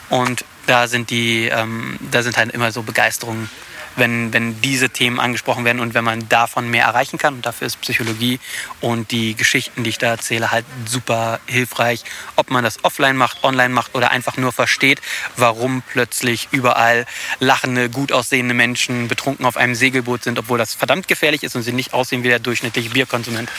[0.10, 0.18] Ja.
[0.18, 3.50] Und da sind die, ähm, da sind halt immer so Begeisterungen
[3.96, 7.36] wenn, wenn diese Themen angesprochen werden und wenn man davon mehr erreichen kann.
[7.36, 8.40] Und dafür ist Psychologie
[8.82, 12.04] und die Geschichten, die ich da erzähle, halt super hilfreich.
[12.36, 15.02] Ob man das offline macht, online macht oder einfach nur versteht,
[15.38, 17.06] warum plötzlich überall
[17.40, 21.64] lachende, gut aussehende Menschen betrunken auf einem Segelboot sind, obwohl das verdammt gefährlich ist und
[21.64, 23.50] sie nicht aussehen wie der durchschnittliche Bierkonsument.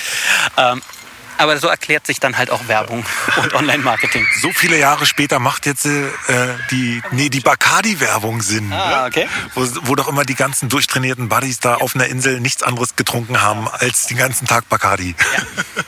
[0.57, 0.83] Ähm,
[1.39, 3.05] aber so erklärt sich dann halt auch Werbung
[3.43, 4.27] und Online-Marketing.
[4.41, 6.11] So viele Jahre später macht jetzt äh,
[6.71, 8.73] die, nee, die Bacardi-Werbung Sinn.
[8.73, 9.07] Ah, ne?
[9.07, 9.29] okay.
[9.55, 13.43] Wo, wo doch immer die ganzen durchtrainierten Buddies da auf einer Insel nichts anderes getrunken
[13.43, 15.15] haben als den ganzen Tag Bacardi.
[15.37, 15.83] Ja.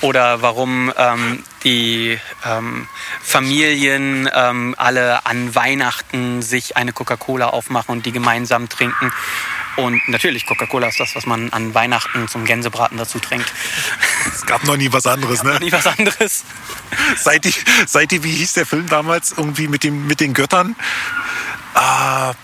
[0.00, 2.88] Oder warum ähm, die ähm,
[3.22, 9.12] Familien ähm, alle an Weihnachten sich eine Coca-Cola aufmachen und die gemeinsam trinken.
[9.76, 13.52] Und natürlich, Coca-Cola ist das, was man an Weihnachten zum Gänsebraten dazu trinkt.
[14.34, 15.54] Es gab noch nie was anderes, ne?
[15.54, 16.44] Noch nie was anderes.
[17.16, 17.54] Seit die,
[17.86, 20.76] seit die, wie hieß der Film damals, irgendwie mit, dem, mit den Göttern?
[21.74, 22.34] Ah,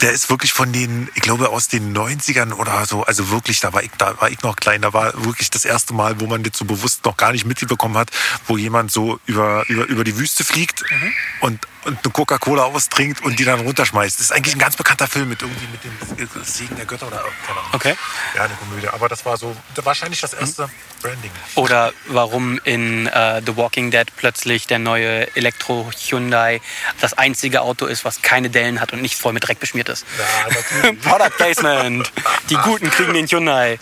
[0.00, 3.72] der ist wirklich von den, ich glaube, aus den 90ern oder so, also wirklich, da
[3.72, 6.42] war ich, da war ich noch klein, da war wirklich das erste Mal, wo man
[6.42, 8.10] das so bewusst noch gar nicht mitbekommen hat,
[8.46, 11.12] wo jemand so über, über, über die Wüste fliegt mhm.
[11.40, 14.18] und und eine Coca-Cola austrinkt und die dann runterschmeißt.
[14.18, 17.24] Das ist eigentlich ein ganz bekannter Film mit irgendwie mit dem Segen der Götter oder
[17.46, 17.70] keine Ahnung.
[17.72, 17.94] Okay.
[18.34, 18.88] Ja, eine Komödie.
[18.88, 20.70] Aber das war so wahrscheinlich das erste mhm.
[21.02, 21.30] Branding.
[21.54, 26.60] Oder warum in uh, The Walking Dead plötzlich der neue Elektro Hyundai
[27.00, 30.04] das einzige Auto ist, was keine Dellen hat und nicht voll mit Dreck beschmiert ist.
[30.18, 30.92] Ja.
[31.02, 32.12] Product Placement.
[32.50, 33.78] Die Guten kriegen den Hyundai.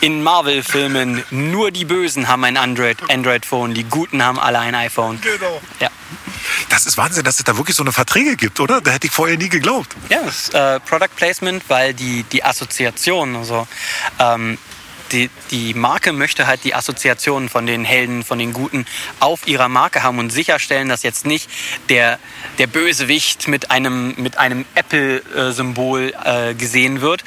[0.00, 5.20] In Marvel-Filmen nur die Bösen haben ein Android-Phone, Android die Guten haben alle ein iPhone.
[5.20, 5.60] Genau.
[5.80, 5.88] Ja.
[6.68, 8.80] Das ist Wahnsinn, dass es da wirklich so eine Verträge gibt, oder?
[8.80, 9.96] Da hätte ich vorher nie geglaubt.
[10.08, 13.66] Ja, das ist äh, Product Placement, weil die, die Assoziation, also
[14.18, 14.58] ähm,
[15.12, 18.86] die, die Marke möchte halt die Assoziationen von den Helden, von den Guten
[19.20, 21.50] auf ihrer Marke haben und sicherstellen, dass jetzt nicht
[21.88, 22.18] der,
[22.58, 27.24] der Bösewicht mit einem, mit einem Apple-Symbol äh, gesehen wird.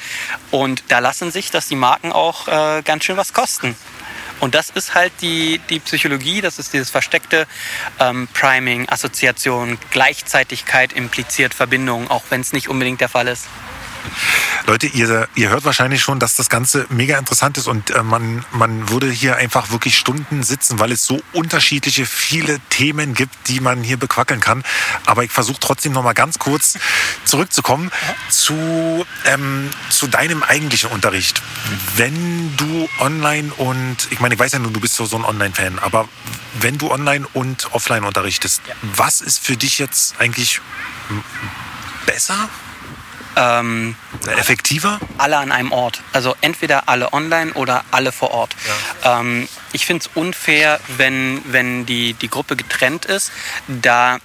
[0.50, 3.76] Und da lassen sich, dass die Marken auch äh, ganz schön was kosten.
[4.40, 7.46] Und das ist halt die, die Psychologie, das ist dieses versteckte
[7.98, 13.48] ähm, Priming, Assoziation, Gleichzeitigkeit impliziert Verbindung, auch wenn es nicht unbedingt der Fall ist.
[14.66, 18.44] Leute, ihr, ihr hört wahrscheinlich schon, dass das Ganze mega interessant ist und äh, man,
[18.52, 23.60] man würde hier einfach wirklich Stunden sitzen, weil es so unterschiedliche, viele Themen gibt, die
[23.60, 24.62] man hier bequackeln kann.
[25.06, 26.78] Aber ich versuche trotzdem noch mal ganz kurz
[27.24, 27.90] zurückzukommen
[28.28, 31.42] zu, ähm, zu deinem eigentlichen Unterricht.
[31.96, 35.24] Wenn du online und, ich meine, ich weiß ja nur, du bist so, so ein
[35.24, 36.08] Online-Fan, aber
[36.60, 38.74] wenn du online und offline unterrichtest, ja.
[38.82, 40.60] was ist für dich jetzt eigentlich
[42.06, 42.48] besser?
[43.36, 43.94] Ähm,
[44.26, 44.98] Effektiver?
[45.18, 46.02] Alle an einem Ort.
[46.12, 48.56] Also entweder alle online oder alle vor Ort.
[49.04, 49.20] Ja.
[49.20, 53.30] Ähm, ich finde es unfair, wenn, wenn die, die Gruppe getrennt ist,
[53.68, 54.18] da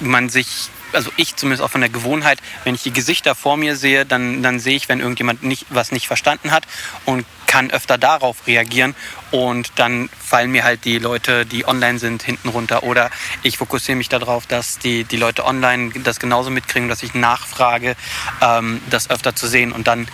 [0.00, 3.76] man sich also ich zumindest auch von der Gewohnheit, wenn ich die Gesichter vor mir
[3.76, 6.64] sehe, dann, dann sehe ich, wenn irgendjemand nicht, was nicht verstanden hat
[7.04, 8.94] und kann öfter darauf reagieren
[9.30, 12.82] und dann fallen mir halt die Leute, die online sind, hinten runter.
[12.82, 13.10] Oder
[13.42, 17.94] ich fokussiere mich darauf, dass die, die Leute online das genauso mitkriegen, dass ich nachfrage,
[18.40, 20.08] ähm, das öfter zu sehen und dann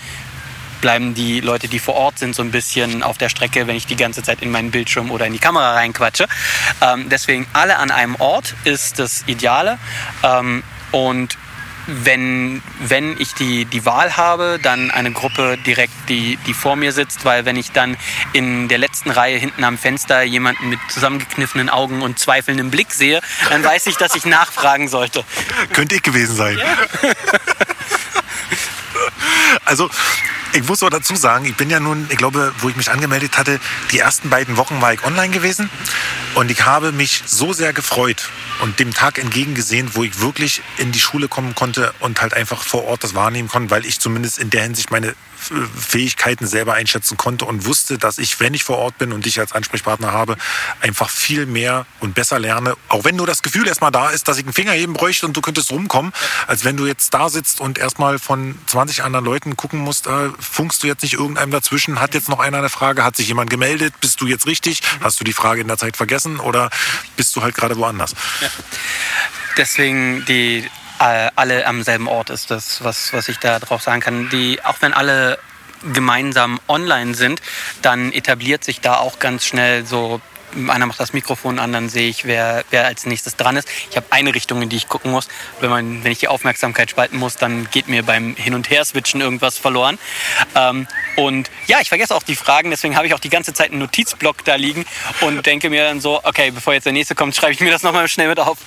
[0.81, 3.87] bleiben die Leute, die vor Ort sind, so ein bisschen auf der Strecke, wenn ich
[3.87, 6.27] die ganze Zeit in meinen Bildschirm oder in die Kamera reinquatsche.
[6.81, 9.79] Ähm, deswegen alle an einem Ort ist das Ideale.
[10.23, 10.62] Ähm,
[10.93, 11.37] und
[11.88, 16.93] wenn, wenn ich die, die Wahl habe, dann eine Gruppe direkt, die, die vor mir
[16.93, 17.97] sitzt, weil wenn ich dann
[18.35, 23.22] in der letzten Reihe hinten am Fenster jemanden mit zusammengekniffenen Augen und zweifelndem Blick sehe,
[23.49, 25.24] dann weiß ich, dass ich nachfragen sollte.
[25.72, 26.59] Könnte ich gewesen sein.
[26.59, 26.76] Ja.
[29.64, 29.89] also
[30.53, 33.36] ich muss auch dazu sagen, ich bin ja nun, ich glaube, wo ich mich angemeldet
[33.36, 33.61] hatte,
[33.92, 35.70] die ersten beiden Wochen war ich online gewesen.
[36.34, 38.30] Und ich habe mich so sehr gefreut
[38.61, 42.62] und dem Tag entgegengesehen, wo ich wirklich in die Schule kommen konnte und halt einfach
[42.62, 45.14] vor Ort das wahrnehmen konnte, weil ich zumindest in der Hinsicht meine
[45.76, 49.40] Fähigkeiten selber einschätzen konnte und wusste, dass ich, wenn ich vor Ort bin und dich
[49.40, 50.36] als Ansprechpartner habe,
[50.80, 52.74] einfach viel mehr und besser lerne.
[52.88, 55.36] Auch wenn nur das Gefühl erstmal da ist, dass ich einen Finger heben bräuchte und
[55.36, 56.12] du könntest rumkommen,
[56.46, 60.30] als wenn du jetzt da sitzt und erstmal von 20 anderen Leuten gucken musst, äh,
[60.38, 62.01] funkst du jetzt nicht irgendeinem dazwischen?
[62.01, 63.05] Hat jetzt noch einer eine Frage?
[63.05, 63.94] Hat sich jemand gemeldet?
[64.01, 64.82] Bist du jetzt richtig?
[65.01, 66.70] Hast du die Frage in der Zeit vergessen oder
[67.16, 68.14] bist du halt gerade woanders?
[68.40, 68.49] Ja.
[69.57, 70.68] Deswegen die
[70.99, 74.28] alle am selben Ort ist das, was, was ich da drauf sagen kann.
[74.30, 75.38] Die, auch wenn alle
[75.92, 77.40] gemeinsam online sind,
[77.82, 80.20] dann etabliert sich da auch ganz schnell so
[80.68, 83.68] einer macht das Mikrofon an, dann sehe ich, wer, wer als nächstes dran ist.
[83.90, 85.28] Ich habe eine Richtung, in die ich gucken muss.
[85.61, 89.20] Wenn, man, wenn ich die Aufmerksamkeit spalten muss, dann geht mir beim Hin- und Her-Switchen
[89.20, 89.99] irgendwas verloren.
[90.55, 90.86] Ähm,
[91.16, 93.80] und ja, ich vergesse auch die Fragen, deswegen habe ich auch die ganze Zeit einen
[93.80, 94.86] Notizblock da liegen
[95.20, 97.82] und denke mir dann so, okay, bevor jetzt der nächste kommt, schreibe ich mir das
[97.82, 98.59] nochmal schnell mit auf.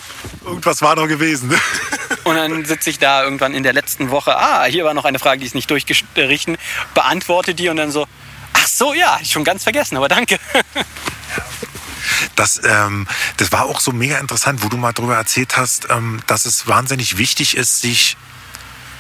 [0.46, 1.54] Irgendwas war noch gewesen.
[2.24, 5.20] und dann sitze ich da irgendwann in der letzten Woche, ah, hier war noch eine
[5.20, 6.58] Frage, die ist nicht durchgestrichen,
[6.94, 8.08] beantworte die und dann so,
[8.54, 10.38] ach so, ja, schon ganz vergessen, aber danke.
[12.36, 16.22] Das, ähm, das war auch so mega interessant, wo du mal darüber erzählt hast, ähm,
[16.28, 18.18] dass es wahnsinnig wichtig ist, sich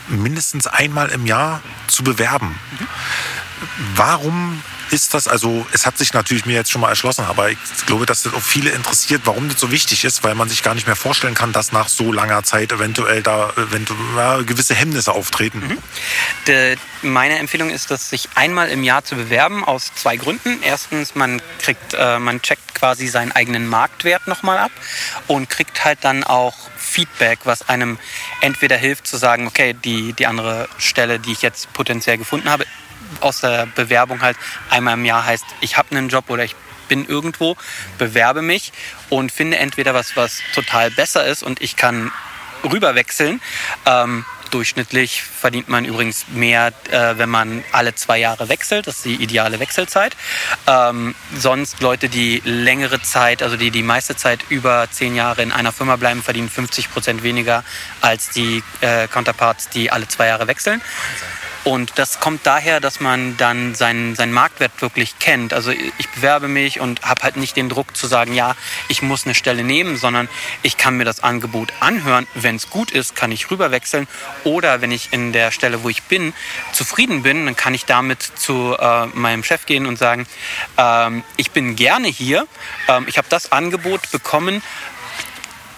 [0.07, 2.59] mindestens einmal im Jahr zu bewerben.
[2.79, 2.87] Mhm.
[3.95, 7.57] Warum ist das, also es hat sich natürlich mir jetzt schon mal erschlossen, aber ich
[7.85, 10.75] glaube, dass das auch viele interessiert, warum das so wichtig ist, weil man sich gar
[10.75, 15.59] nicht mehr vorstellen kann, dass nach so langer Zeit eventuell da eventuell gewisse Hemmnisse auftreten.
[15.59, 15.77] Mhm.
[16.47, 20.61] De, meine Empfehlung ist, dass sich einmal im Jahr zu bewerben, aus zwei Gründen.
[20.61, 24.71] Erstens, man kriegt, äh, man checkt quasi seinen eigenen Marktwert nochmal ab
[25.27, 27.99] und kriegt halt dann auch Feedback, was einem
[28.41, 32.65] entweder hilft zu sagen, okay, die, die andere Stelle, die ich jetzt potenziell gefunden habe,
[33.19, 34.35] aus der Bewerbung halt
[34.71, 36.55] einmal im Jahr heißt, ich habe einen Job oder ich
[36.87, 37.55] bin irgendwo,
[37.99, 38.73] bewerbe mich
[39.09, 42.11] und finde entweder was, was total besser ist und ich kann
[42.63, 43.41] rüberwechseln.
[43.85, 48.87] Ähm, durchschnittlich verdient man übrigens mehr, äh, wenn man alle zwei Jahre wechselt.
[48.87, 50.15] Das ist die ideale Wechselzeit.
[50.67, 55.51] Ähm, sonst Leute, die längere Zeit, also die die meiste Zeit über zehn Jahre in
[55.51, 57.63] einer Firma bleiben, verdienen 50 Prozent weniger
[58.01, 60.81] als die äh, Counterparts, die alle zwei Jahre wechseln.
[61.63, 65.53] Und das kommt daher, dass man dann seinen, seinen Marktwert wirklich kennt.
[65.53, 68.55] Also ich bewerbe mich und habe halt nicht den Druck zu sagen, ja,
[68.87, 70.27] ich muss eine Stelle nehmen, sondern
[70.63, 72.25] ich kann mir das Angebot anhören.
[72.33, 74.07] Wenn es gut ist, kann ich rüberwechseln.
[74.43, 76.33] Oder wenn ich in der Stelle, wo ich bin,
[76.73, 80.25] zufrieden bin, dann kann ich damit zu äh, meinem Chef gehen und sagen,
[80.77, 82.47] ähm, ich bin gerne hier,
[82.87, 84.63] ähm, ich habe das Angebot bekommen,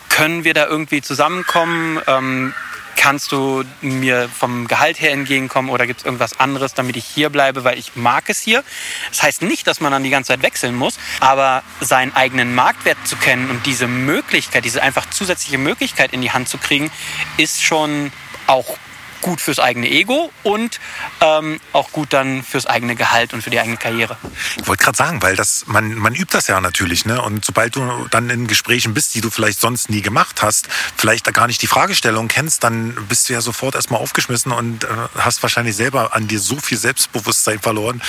[0.08, 2.00] können wir da irgendwie zusammenkommen?
[2.08, 2.54] Ähm,
[2.96, 7.30] kannst du mir vom Gehalt her entgegenkommen oder gibt es irgendwas anderes, damit ich hier
[7.30, 8.64] bleibe, weil ich mag es hier.
[9.10, 12.98] Das heißt nicht, dass man dann die ganze Zeit wechseln muss, aber seinen eigenen Marktwert
[13.06, 16.92] zu kennen und diese Möglichkeit, diese einfach zusätzliche Möglichkeit in die Hand zu kriegen,
[17.38, 18.12] ist schon
[18.48, 18.78] auch
[19.24, 20.80] gut fürs eigene Ego und
[21.20, 24.18] ähm, auch gut dann fürs eigene Gehalt und für die eigene Karriere.
[24.58, 27.20] Ich wollte gerade sagen, weil das, man, man übt das ja natürlich, ne?
[27.22, 31.34] Und sobald du dann in Gesprächen bist, die du vielleicht sonst nie gemacht hast, vielleicht
[31.34, 35.42] gar nicht die Fragestellung kennst, dann bist du ja sofort erstmal aufgeschmissen und äh, hast
[35.42, 38.02] wahrscheinlich selber an dir so viel Selbstbewusstsein verloren.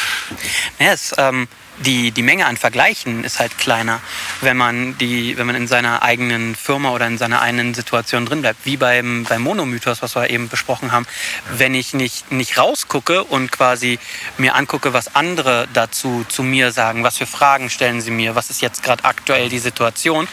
[0.79, 1.49] Ja, es, ähm,
[1.79, 4.01] die, die Menge an Vergleichen ist halt kleiner,
[4.41, 8.43] wenn man, die, wenn man in seiner eigenen Firma oder in seiner eigenen Situation drin
[8.43, 8.65] bleibt.
[8.65, 11.07] Wie beim, beim Monomythos, was wir eben besprochen haben.
[11.51, 13.99] Wenn ich nicht, nicht rausgucke und quasi
[14.39, 18.51] mir angucke, was andere dazu zu mir sagen, was für Fragen stellen sie mir, was
[18.51, 20.29] ist jetzt gerade aktuell die Situation,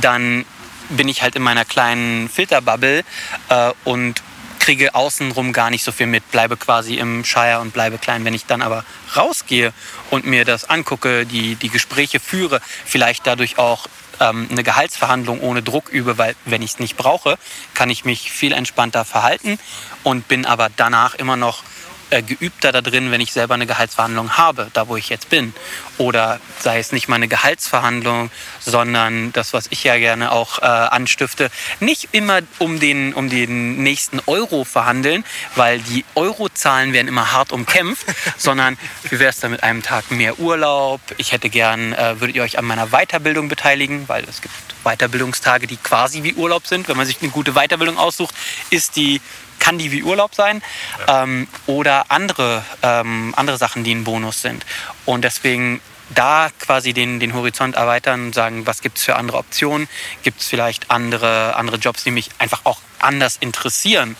[0.00, 0.44] dann
[0.88, 3.04] bin ich halt in meiner kleinen Filterbubble
[3.48, 4.22] äh, und
[4.62, 8.24] kriege außenrum gar nicht so viel mit, bleibe quasi im Shire und bleibe klein.
[8.24, 8.84] Wenn ich dann aber
[9.16, 9.72] rausgehe
[10.10, 13.88] und mir das angucke, die, die Gespräche führe, vielleicht dadurch auch
[14.20, 17.38] ähm, eine Gehaltsverhandlung ohne Druck übe, weil wenn ich es nicht brauche,
[17.74, 19.58] kann ich mich viel entspannter verhalten
[20.04, 21.64] und bin aber danach immer noch
[22.12, 25.54] äh, geübter da drin, wenn ich selber eine Gehaltsverhandlung habe, da wo ich jetzt bin.
[25.98, 30.66] Oder sei es nicht mal eine Gehaltsverhandlung, sondern das, was ich ja gerne auch äh,
[30.66, 31.50] anstifte,
[31.80, 35.24] nicht immer um den, um den nächsten Euro verhandeln,
[35.56, 38.06] weil die Eurozahlen werden immer hart umkämpft,
[38.36, 38.76] sondern
[39.08, 41.00] wie wäre es da mit einem Tag mehr Urlaub?
[41.16, 44.54] Ich hätte gern, äh, würdet ihr euch an meiner Weiterbildung beteiligen, weil es gibt
[44.84, 46.88] Weiterbildungstage, die quasi wie Urlaub sind.
[46.88, 48.34] Wenn man sich eine gute Weiterbildung aussucht,
[48.70, 49.20] ist die
[49.62, 50.60] kann die wie Urlaub sein
[51.06, 54.66] ähm, oder andere, ähm, andere Sachen, die ein Bonus sind.
[55.06, 59.38] Und deswegen da quasi den, den Horizont erweitern und sagen, was gibt es für andere
[59.38, 59.88] Optionen?
[60.24, 64.16] Gibt es vielleicht andere, andere Jobs, die mich einfach auch anders interessieren?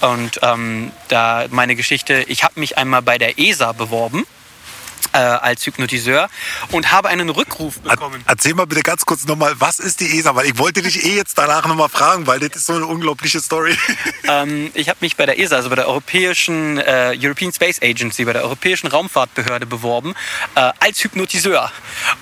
[0.00, 4.24] Und ähm, da meine Geschichte, ich habe mich einmal bei der ESA beworben
[5.12, 6.28] äh, als Hypnotiseur
[6.72, 8.22] und habe einen Rückruf bekommen.
[8.26, 10.34] Erzähl mal bitte ganz kurz nochmal, was ist die ESA?
[10.34, 13.40] Weil ich wollte dich eh jetzt danach nochmal fragen, weil das ist so eine unglaubliche
[13.40, 13.76] Story.
[14.28, 18.24] Ähm, ich habe mich bei der ESA, also bei der Europäischen äh, European Space Agency,
[18.24, 20.14] bei der Europäischen Raumfahrtbehörde beworben
[20.56, 21.70] äh, als Hypnotiseur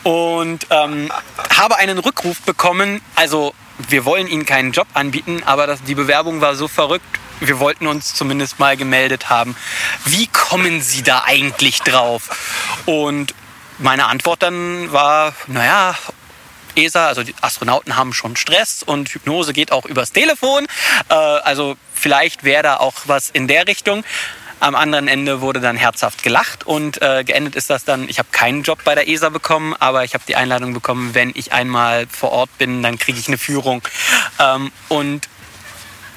[0.02, 1.10] und ähm,
[1.56, 3.00] habe einen Rückruf bekommen.
[3.14, 3.54] Also
[3.88, 7.86] wir wollen Ihnen keinen Job anbieten, aber das, die Bewerbung war so verrückt wir wollten
[7.86, 9.56] uns zumindest mal gemeldet haben.
[10.04, 12.30] Wie kommen Sie da eigentlich drauf?
[12.86, 13.34] Und
[13.78, 15.96] meine Antwort dann war, naja,
[16.76, 20.66] ESA, also die Astronauten haben schon Stress und Hypnose geht auch übers Telefon.
[21.08, 24.04] Äh, also vielleicht wäre da auch was in der Richtung.
[24.60, 28.28] Am anderen Ende wurde dann herzhaft gelacht und äh, geendet ist das dann, ich habe
[28.32, 32.06] keinen Job bei der ESA bekommen, aber ich habe die Einladung bekommen, wenn ich einmal
[32.06, 33.82] vor Ort bin, dann kriege ich eine Führung.
[34.38, 35.28] Ähm, und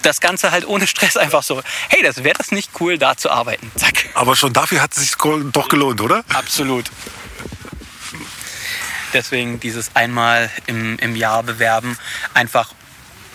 [0.01, 3.29] das Ganze halt ohne Stress einfach so, hey, das wäre das nicht cool, da zu
[3.29, 3.71] arbeiten.
[3.75, 4.09] Zack.
[4.13, 6.23] Aber schon dafür hat es sich doch gelohnt, oder?
[6.33, 6.85] Absolut.
[9.13, 11.97] Deswegen dieses einmal im, im Jahr bewerben,
[12.33, 12.73] einfach,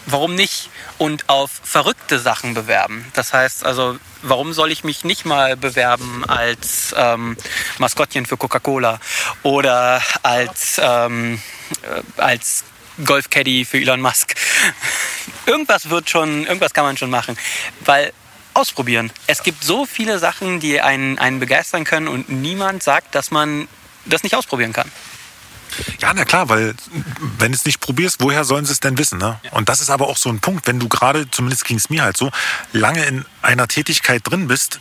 [0.06, 0.70] warum nicht?
[0.98, 3.06] Und auf verrückte Sachen bewerben.
[3.14, 7.36] Das heißt also, warum soll ich mich nicht mal bewerben als ähm,
[7.78, 9.00] Maskottchen für Coca-Cola
[9.42, 11.40] oder als, ähm,
[11.82, 12.64] äh, als
[13.04, 14.34] Golfcaddy für Elon Musk.
[15.46, 17.36] Irgendwas wird schon, irgendwas kann man schon machen,
[17.84, 18.12] weil
[18.54, 19.10] ausprobieren.
[19.26, 23.68] Es gibt so viele Sachen, die einen, einen begeistern können und niemand sagt, dass man
[24.04, 24.90] das nicht ausprobieren kann.
[26.00, 26.74] Ja, na klar, weil
[27.38, 29.18] wenn du es nicht probierst, woher sollen sie es denn wissen?
[29.18, 29.40] Ne?
[29.42, 29.52] Ja.
[29.52, 32.02] Und das ist aber auch so ein Punkt, wenn du gerade, zumindest ging es mir
[32.02, 32.30] halt so,
[32.72, 34.78] lange in einer Tätigkeit drin bist,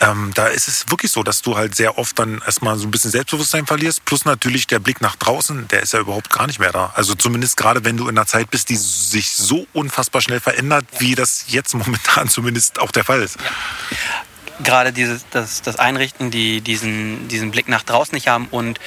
[0.00, 2.90] ähm, da ist es wirklich so, dass du halt sehr oft dann erstmal so ein
[2.90, 4.04] bisschen Selbstbewusstsein verlierst.
[4.04, 6.92] Plus natürlich der Blick nach draußen, der ist ja überhaupt gar nicht mehr da.
[6.94, 10.84] Also zumindest gerade wenn du in einer Zeit bist, die sich so unfassbar schnell verändert,
[10.92, 11.00] ja.
[11.00, 13.36] wie das jetzt momentan zumindest auch der Fall ist.
[13.36, 14.64] Ja.
[14.64, 18.80] Gerade dieses, das, das Einrichten, die diesen, diesen Blick nach draußen nicht haben und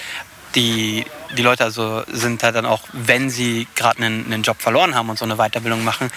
[0.55, 1.05] die,
[1.38, 5.09] die Leute also sind da dann auch, wenn sie gerade einen, einen Job verloren haben
[5.09, 6.12] und so eine Weiterbildung machen,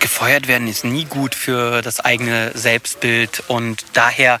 [0.00, 4.40] gefeuert werden ist nie gut für das eigene Selbstbild und daher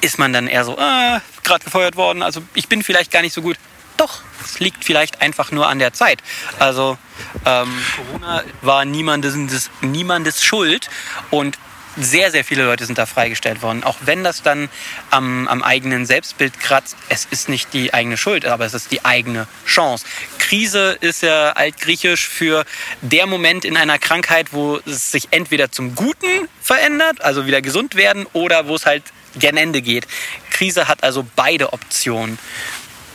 [0.00, 3.32] ist man dann eher so, äh, gerade gefeuert worden, also ich bin vielleicht gar nicht
[3.32, 3.56] so gut.
[3.96, 6.22] Doch, es liegt vielleicht einfach nur an der Zeit.
[6.58, 6.98] Also
[7.46, 10.90] ähm, Corona war niemandes, niemandes Schuld
[11.30, 11.58] und
[11.96, 13.84] sehr, sehr viele Leute sind da freigestellt worden.
[13.84, 14.68] Auch wenn das dann
[15.10, 19.04] am, am eigenen Selbstbild kratzt, es ist nicht die eigene Schuld, aber es ist die
[19.04, 20.04] eigene Chance.
[20.38, 22.64] Krise ist ja altgriechisch für
[23.00, 27.94] der Moment in einer Krankheit, wo es sich entweder zum Guten verändert, also wieder gesund
[27.94, 29.02] werden, oder wo es halt
[29.38, 30.06] gen Ende geht.
[30.50, 32.38] Krise hat also beide Optionen.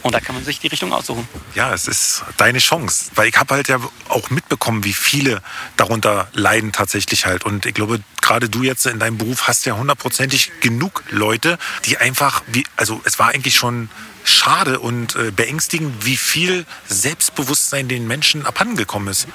[0.03, 1.27] Und da kann man sich die Richtung aussuchen.
[1.53, 3.11] Ja, es ist deine Chance.
[3.15, 5.41] Weil ich habe halt ja auch mitbekommen, wie viele
[5.77, 7.45] darunter leiden tatsächlich halt.
[7.45, 11.97] Und ich glaube, gerade du jetzt in deinem Beruf hast ja hundertprozentig genug Leute, die
[11.97, 13.89] einfach, wie, also es war eigentlich schon
[14.23, 19.27] schade und äh, beängstigend, wie viel Selbstbewusstsein den Menschen abhandengekommen ist.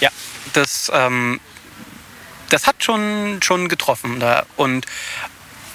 [0.00, 0.10] Ja,
[0.52, 1.40] das, ähm,
[2.50, 4.20] das hat schon, schon getroffen.
[4.20, 4.44] Da.
[4.56, 4.86] Und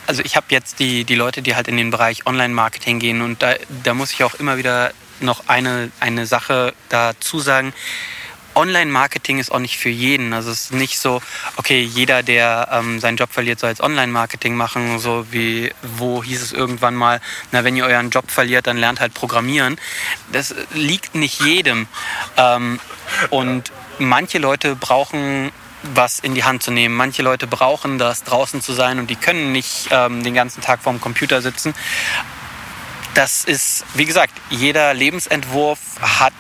[0.08, 3.42] also ich habe jetzt die, die Leute, die halt in den Bereich Online-Marketing gehen und
[3.42, 7.74] da, da muss ich auch immer wieder noch eine, eine Sache dazu sagen.
[8.56, 10.34] Online-Marketing ist auch nicht für jeden.
[10.34, 11.22] Also es ist nicht so,
[11.56, 15.00] okay, jeder, der ähm, seinen Job verliert, soll jetzt Online-Marketing machen.
[15.00, 17.20] So wie, wo hieß es irgendwann mal,
[17.52, 19.80] na, wenn ihr euren Job verliert, dann lernt halt Programmieren.
[20.32, 21.88] Das liegt nicht jedem.
[22.38, 22.80] Ähm,
[23.32, 25.52] und manche Leute brauchen
[25.84, 26.96] was in die Hand zu nehmen.
[26.96, 30.82] Manche Leute brauchen das, draußen zu sein und die können nicht ähm, den ganzen Tag
[30.82, 31.74] vorm Computer sitzen.
[33.14, 36.34] Das ist, wie gesagt, jeder Lebensentwurf hat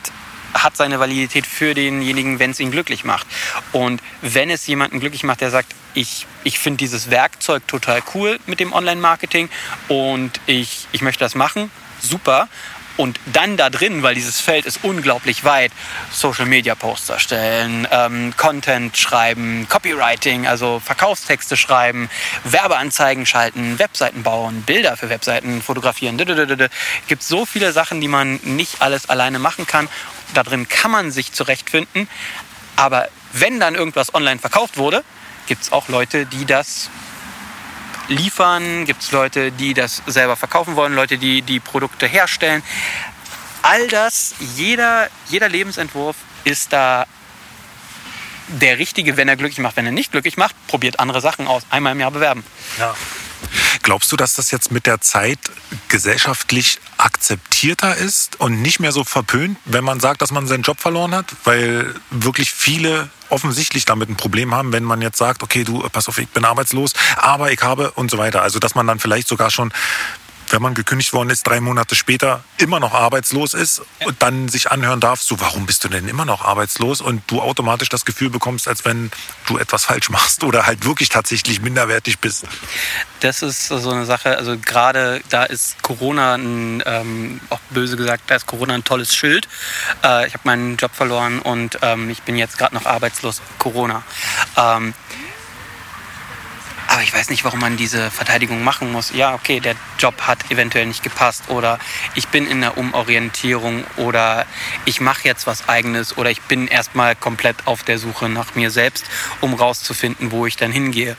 [0.54, 3.28] hat seine Validität für denjenigen, wenn es ihn glücklich macht.
[3.72, 8.39] Und wenn es jemanden glücklich macht, der sagt, ich, ich finde dieses Werkzeug total cool
[8.46, 9.50] mit dem Online-Marketing
[9.88, 12.48] und ich, ich möchte das machen, super.
[12.96, 15.72] Und dann da drin, weil dieses Feld ist unglaublich weit,
[16.12, 22.10] Social Media Poster stellen, ähm, Content schreiben, Copywriting, also Verkaufstexte schreiben,
[22.44, 26.20] Werbeanzeigen schalten, Webseiten bauen, Bilder für Webseiten fotografieren.
[26.20, 26.70] Es
[27.08, 29.89] gibt so viele Sachen, die man nicht alles alleine machen kann.
[30.36, 32.08] Da drin kann man sich zurechtfinden.
[32.76, 35.04] Aber wenn dann irgendwas online verkauft wurde,
[35.48, 36.89] gibt es auch Leute, die das
[38.08, 42.64] liefern, gibt es Leute, die das selber verkaufen wollen, Leute, die die Produkte herstellen.
[43.62, 47.06] All das, jeder, jeder Lebensentwurf ist da
[48.47, 49.78] der richtige, wenn er glücklich macht.
[49.78, 51.64] Wenn er nicht glücklich macht, probiert andere Sachen aus.
[51.70, 52.43] Einmal im Jahr bewerben.
[52.78, 52.93] Ja.
[53.82, 55.39] Glaubst du, dass das jetzt mit der Zeit
[55.89, 60.80] gesellschaftlich akzeptierter ist und nicht mehr so verpönt, wenn man sagt, dass man seinen Job
[60.80, 61.26] verloren hat?
[61.44, 66.08] Weil wirklich viele offensichtlich damit ein Problem haben, wenn man jetzt sagt, okay, du, pass
[66.08, 68.41] auf, ich bin arbeitslos, aber ich habe und so weiter.
[68.41, 69.74] Also, dass man dann vielleicht sogar schon
[70.54, 74.72] wenn man gekündigt worden ist, drei Monate später immer noch arbeitslos ist und dann sich
[74.72, 78.30] anhören darf, so warum bist du denn immer noch arbeitslos und du automatisch das Gefühl
[78.30, 79.12] bekommst, als wenn
[79.47, 82.45] du etwas falsch machst oder halt wirklich tatsächlich minderwertig bist.
[83.20, 88.24] Das ist so eine Sache, also gerade da ist Corona, ein, ähm, auch böse gesagt,
[88.28, 89.47] da ist Corona ein tolles Schild.
[90.04, 93.41] Äh, ich habe meinen Job verloren und ähm, ich bin jetzt gerade noch arbeitslos.
[93.58, 94.04] Corona.
[94.56, 94.93] Ähm,
[96.88, 99.12] aber ich weiß nicht, warum man diese Verteidigung machen muss.
[99.14, 101.80] Ja, okay, der Job hat eventuell nicht gepasst oder
[102.16, 104.46] ich bin in der Umorientierung oder
[104.86, 108.72] ich mache jetzt was eigenes oder ich bin erstmal komplett auf der Suche nach mir
[108.72, 109.06] selbst,
[109.42, 111.18] um rauszufinden, wo ich dann hingehe.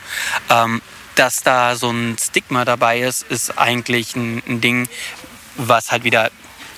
[0.50, 0.82] Ähm,
[1.14, 4.88] dass da so ein Stigma dabei ist, ist eigentlich ein, ein Ding,
[5.56, 6.30] was halt wieder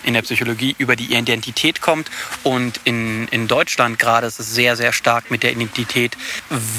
[0.07, 2.11] in der Psychologie über die Identität kommt.
[2.43, 6.17] Und in, in Deutschland gerade ist es sehr, sehr stark mit der Identität.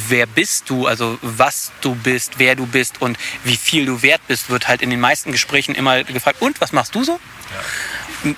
[0.08, 4.22] Wer bist du, also was du bist, wer du bist und wie viel du wert
[4.28, 7.14] bist, wird halt in den meisten Gesprächen immer gefragt, und was machst du so?
[7.14, 7.62] Ja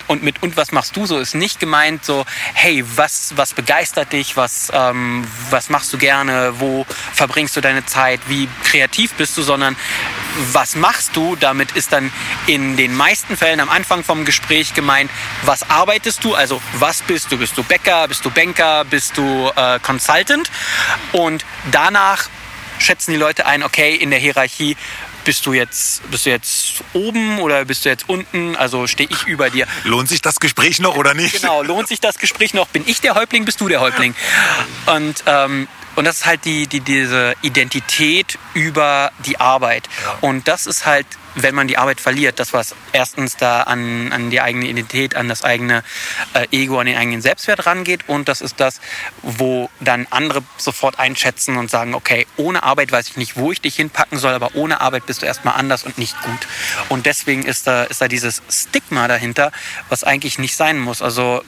[0.08, 1.18] und mit und was machst du so?
[1.20, 6.54] Ist nicht gemeint so, hey, was, was begeistert dich, was, ähm, was machst du gerne,
[6.60, 9.76] wo verbringst du deine Zeit, wie kreativ bist du, sondern
[10.52, 12.12] was machst du, damit ist dann
[12.48, 15.10] in den meisten Fällen am Anfang vom Gespräch gemeint,
[15.44, 19.52] was arbeitest du, also was bist du, bist du Bäcker, bist du Banker, bist du
[19.56, 20.50] äh, Consultant?
[21.12, 22.30] Und danach
[22.80, 24.78] schätzen die Leute ein, okay, in der Hierarchie,
[25.26, 28.56] bist du jetzt, bist du jetzt oben oder bist du jetzt unten?
[28.56, 29.68] Also stehe ich über dir.
[29.84, 31.42] Lohnt sich das Gespräch noch oder nicht?
[31.42, 32.68] Genau, lohnt sich das Gespräch noch?
[32.68, 34.16] Bin ich der Häuptling, bist du der Häuptling?
[34.86, 39.90] Und ähm, und das ist halt die, die, diese Identität über die Arbeit.
[40.02, 40.18] Ja.
[40.22, 41.06] Und das ist halt,
[41.36, 45.30] wenn man die Arbeit verliert, das, was erstens da an, an die eigene Identität, an
[45.30, 45.84] das eigene
[46.34, 48.08] äh, Ego, an den eigenen Selbstwert rangeht.
[48.08, 48.82] Und das ist das,
[49.22, 53.62] wo dann andere sofort einschätzen und sagen, okay, ohne Arbeit weiß ich nicht, wo ich
[53.62, 56.48] dich hinpacken soll, aber ohne Arbeit bist du erstmal anders und nicht gut.
[56.90, 59.52] Und deswegen ist da, ist da dieses Stigma dahinter,
[59.90, 61.02] was eigentlich nicht sein muss.
[61.02, 61.44] Also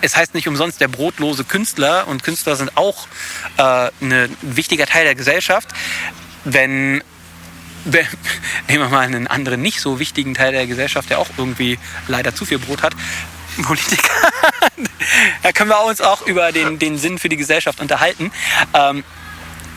[0.00, 3.06] es heißt nicht umsonst der brotlose Künstler und Künstler sind auch
[3.56, 5.68] äh, ein wichtiger Teil der Gesellschaft.
[6.44, 7.02] Wenn
[8.68, 12.34] nehmen wir mal einen anderen nicht so wichtigen Teil der Gesellschaft, der auch irgendwie leider
[12.34, 12.94] zu viel Brot hat,
[13.62, 14.12] Politiker.
[15.42, 18.30] da können wir uns auch über den, den Sinn für die Gesellschaft unterhalten.
[18.74, 19.04] Ähm,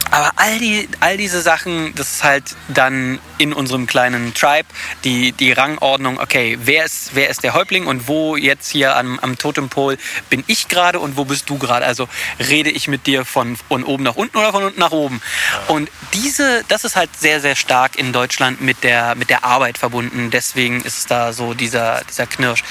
[0.10, 4.68] aber all, die, all diese Sachen, das ist halt dann in unserem kleinen Tribe
[5.04, 9.20] die, die Rangordnung, okay, wer ist, wer ist der Häuptling und wo jetzt hier am,
[9.20, 9.98] am Totempol
[10.30, 11.86] bin ich gerade und wo bist du gerade?
[11.86, 12.08] Also
[12.40, 15.22] rede ich mit dir von, von oben nach unten oder von unten nach oben?
[15.68, 19.78] Und diese, das ist halt sehr, sehr stark in Deutschland mit der, mit der Arbeit
[19.78, 20.32] verbunden.
[20.32, 22.64] Deswegen ist da so dieser, dieser Knirsch.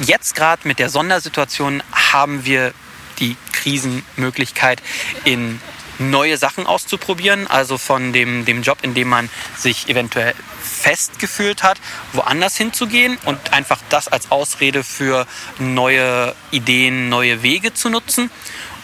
[0.00, 2.72] Jetzt gerade mit der Sondersituation haben wir
[3.18, 4.82] die Krisenmöglichkeit
[5.24, 5.60] in
[5.98, 11.78] neue Sachen auszuprobieren, also von dem, dem Job, in dem man sich eventuell festgefühlt hat,
[12.12, 15.26] woanders hinzugehen und einfach das als Ausrede für
[15.58, 18.30] neue Ideen, neue Wege zu nutzen.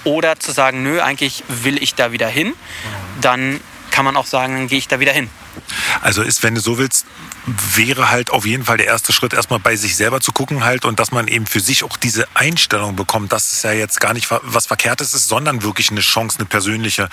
[0.05, 2.55] Oder zu sagen, nö, eigentlich will ich da wieder hin.
[3.21, 3.61] Dann
[3.93, 5.31] kann man auch sagen, dann gehe ich da wieder hin.
[6.01, 7.07] Also ist, wenn du so willst,
[7.47, 10.85] wäre halt auf jeden Fall der erste Schritt, erstmal bei sich selber zu gucken halt
[10.85, 14.15] und dass man eben für sich auch diese Einstellung bekommt, dass es ja jetzt gar
[14.15, 17.09] nicht was Verkehrtes ist, sondern wirklich eine Chance, eine persönliche,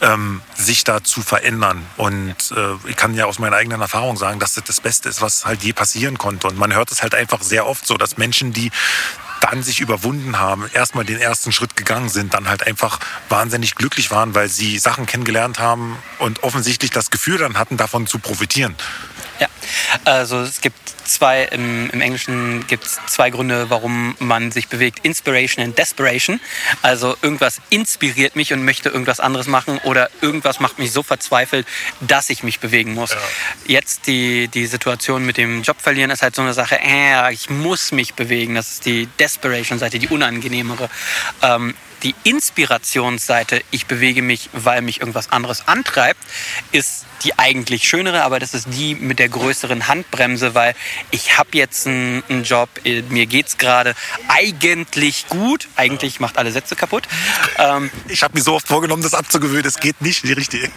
[0.00, 1.84] ähm, sich da zu verändern.
[1.96, 5.22] Und äh, ich kann ja aus meiner eigenen Erfahrung sagen, dass das das Beste ist,
[5.22, 6.48] was halt je passieren konnte.
[6.48, 8.70] Und man hört es halt einfach sehr oft so, dass Menschen, die
[9.40, 12.98] dann sich überwunden haben, erstmal den ersten Schritt gegangen sind, dann halt einfach
[13.28, 18.08] wahnsinnig glücklich waren, weil sie Sachen kennengelernt haben und offensichtlich das Gefühl dann hatten, davon
[18.08, 18.74] zu profitieren.
[19.40, 19.48] Ja,
[20.04, 25.00] also es gibt zwei, im, im Englischen gibt es zwei Gründe, warum man sich bewegt.
[25.04, 26.40] Inspiration und Desperation.
[26.82, 31.66] Also irgendwas inspiriert mich und möchte irgendwas anderes machen oder irgendwas macht mich so verzweifelt,
[32.00, 33.12] dass ich mich bewegen muss.
[33.12, 33.18] Ja.
[33.66, 37.50] Jetzt die, die Situation mit dem Job verlieren ist halt so eine Sache, äh, ich
[37.50, 38.54] muss mich bewegen.
[38.54, 40.90] Das ist die Desperation-Seite, die unangenehmere.
[41.42, 46.20] Ähm, die Inspirationsseite, ich bewege mich, weil mich irgendwas anderes antreibt,
[46.72, 50.74] ist die eigentlich schönere, aber das ist die mit der größeren Handbremse, weil
[51.10, 53.94] ich habe jetzt einen, einen, Job, äh, mir geht es gerade
[54.28, 57.08] eigentlich gut, eigentlich macht alle Sätze kaputt.
[57.58, 60.70] Ähm, ich habe mir so oft vorgenommen, das abzugewöhnen, es geht nicht, die richtige.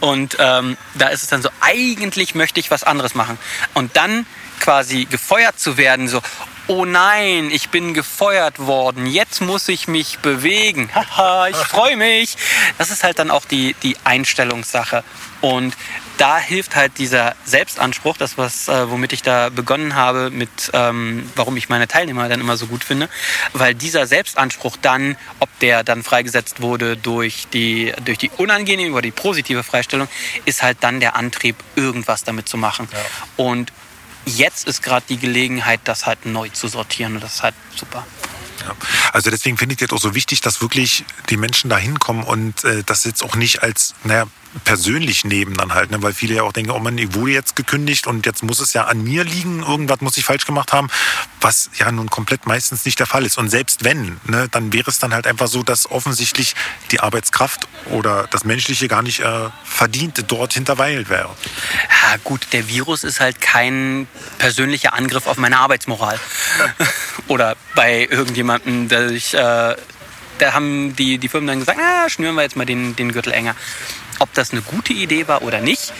[0.00, 3.38] Und ähm, da ist es dann so, eigentlich möchte ich was anderes machen.
[3.74, 4.26] Und dann
[4.60, 6.22] quasi gefeuert zu werden, so,
[6.66, 12.36] oh nein, ich bin gefeuert worden, jetzt muss ich mich bewegen, haha, ich freue mich.
[12.78, 15.04] Das ist halt dann auch die, die Einstellungssache.
[15.40, 15.76] Und
[16.18, 21.28] da hilft halt dieser Selbstanspruch, das was, äh, womit ich da begonnen habe, mit ähm,
[21.34, 23.08] warum ich meine Teilnehmer dann immer so gut finde,
[23.52, 29.02] weil dieser Selbstanspruch dann, ob der dann freigesetzt wurde durch die durch die unangenehme oder
[29.02, 30.06] die positive Freistellung,
[30.44, 32.88] ist halt dann der Antrieb, irgendwas damit zu machen.
[32.92, 33.44] Ja.
[33.44, 33.72] Und
[34.26, 38.06] jetzt ist gerade die Gelegenheit, das halt neu zu sortieren und das ist halt super.
[38.60, 38.74] Ja.
[39.12, 42.64] Also deswegen finde ich das auch so wichtig, dass wirklich die Menschen da hinkommen und
[42.64, 44.26] äh, das jetzt auch nicht als, naja,
[44.64, 46.02] persönlich nehmen dann halt, ne?
[46.02, 48.72] weil viele ja auch denken, oh Mann, ich wurde jetzt gekündigt und jetzt muss es
[48.72, 50.88] ja an mir liegen, irgendwas muss ich falsch gemacht haben,
[51.40, 53.38] was ja nun komplett meistens nicht der Fall ist.
[53.38, 56.54] Und selbst wenn, ne, dann wäre es dann halt einfach so, dass offensichtlich
[56.90, 61.30] die Arbeitskraft oder das Menschliche gar nicht äh, verdient dort hinterweilt wäre.
[62.02, 64.06] Ja gut, der Virus ist halt kein
[64.38, 66.20] persönlicher Angriff auf meine Arbeitsmoral.
[67.26, 69.34] oder bei irgendjemandem, der ich...
[69.34, 69.76] Äh,
[70.38, 73.32] da haben die, die Firmen dann gesagt, ah, schnüren wir jetzt mal den, den Gürtel
[73.32, 73.54] enger
[74.22, 75.92] ob das eine gute Idee war oder nicht.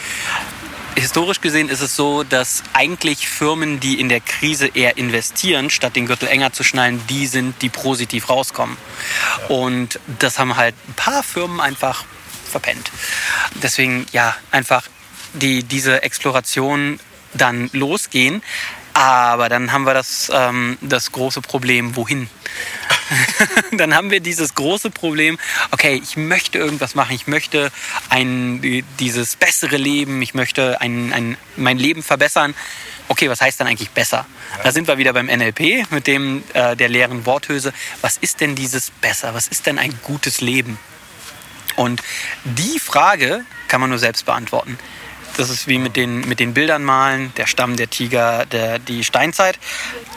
[0.94, 5.96] Historisch gesehen ist es so, dass eigentlich Firmen, die in der Krise eher investieren, statt
[5.96, 8.76] den Gürtel enger zu schnallen, die sind, die positiv rauskommen.
[9.48, 12.04] Und das haben halt ein paar Firmen einfach
[12.48, 12.92] verpennt.
[13.62, 14.84] Deswegen, ja, einfach
[15.32, 17.00] die, diese Exploration
[17.34, 18.42] dann losgehen.
[18.94, 22.28] Aber dann haben wir das, ähm, das große Problem, wohin?
[23.72, 25.38] dann haben wir dieses große Problem,
[25.70, 27.70] okay, ich möchte irgendwas machen, ich möchte
[28.10, 32.54] ein, dieses bessere Leben, ich möchte ein, ein, mein Leben verbessern.
[33.08, 34.26] Okay, was heißt dann eigentlich besser?
[34.62, 37.72] Da sind wir wieder beim NLP mit dem äh, der leeren Worthülse.
[38.00, 39.34] Was ist denn dieses besser?
[39.34, 40.78] Was ist denn ein gutes Leben?
[41.76, 42.02] Und
[42.44, 44.78] die Frage kann man nur selbst beantworten.
[45.36, 49.04] Das ist wie mit den, mit den Bildern malen, der Stamm, der Tiger, der, die
[49.04, 49.58] Steinzeit.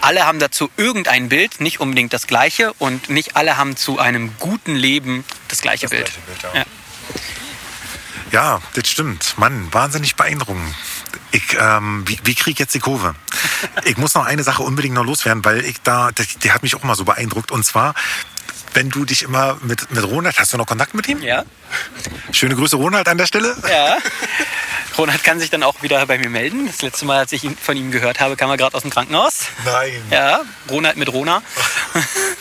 [0.02, 4.36] Alle haben dazu irgendein Bild, nicht unbedingt das gleiche und nicht alle haben zu einem
[4.40, 6.06] guten Leben das gleiche das Bild.
[6.06, 6.66] Gleiche Bild ja.
[8.32, 8.62] Ja.
[8.74, 9.36] das stimmt.
[9.38, 10.76] Mann, wahnsinnig beeindruckend.
[11.32, 13.16] Ich, ähm, wie, wie kriege ich jetzt die Kurve?
[13.86, 16.76] Ich muss noch eine Sache unbedingt noch loswerden, weil ich da, der, der hat mich
[16.76, 17.52] auch mal so beeindruckt.
[17.52, 17.94] Und zwar,
[18.76, 21.22] wenn du dich immer mit, mit Ronald, hast du noch Kontakt mit ihm?
[21.22, 21.44] Ja.
[22.32, 23.56] Schöne Grüße Ronald an der Stelle.
[23.70, 23.98] Ja.
[24.98, 26.68] Ronald kann sich dann auch wieder bei mir melden.
[26.68, 29.48] Das letzte Mal, als ich von ihm gehört habe, kam er gerade aus dem Krankenhaus.
[29.66, 30.02] Nein.
[30.12, 31.42] Ja, Ronald mit Rona.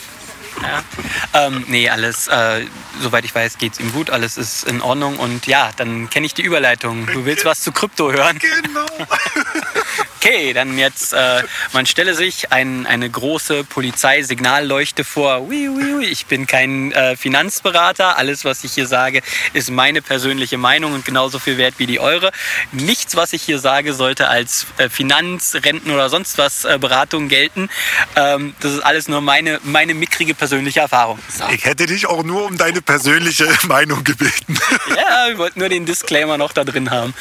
[0.63, 1.47] Ja.
[1.47, 2.65] Ähm, nee, alles, äh,
[3.01, 6.27] soweit ich weiß, geht es ihm gut, alles ist in Ordnung und ja, dann kenne
[6.27, 7.07] ich die Überleitung.
[7.07, 8.39] Du willst was zu Krypto hören?
[8.39, 8.87] Genau.
[10.25, 15.43] okay, dann jetzt, äh, man stelle sich ein, eine große Polizeisignalleuchte vor.
[15.43, 16.05] Ui, ui, ui.
[16.07, 18.17] Ich bin kein äh, Finanzberater.
[18.17, 19.21] Alles, was ich hier sage,
[19.53, 22.33] ist meine persönliche Meinung und genauso viel wert wie die eure.
[22.73, 27.29] Nichts, was ich hier sage, sollte als äh, Finanz-, Renten- oder sonst was äh, Beratung
[27.29, 27.69] gelten.
[28.17, 31.19] Ähm, das ist alles nur meine, meine mickrige persönliche Erfahrung.
[31.29, 31.45] So.
[31.53, 34.57] Ich hätte dich auch nur um deine persönliche Meinung gebeten.
[34.89, 37.13] ja, wir wollten nur den Disclaimer noch da drin haben.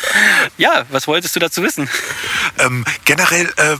[0.57, 1.89] Ja, was wolltest du dazu wissen?
[2.59, 3.77] Ähm, generell äh,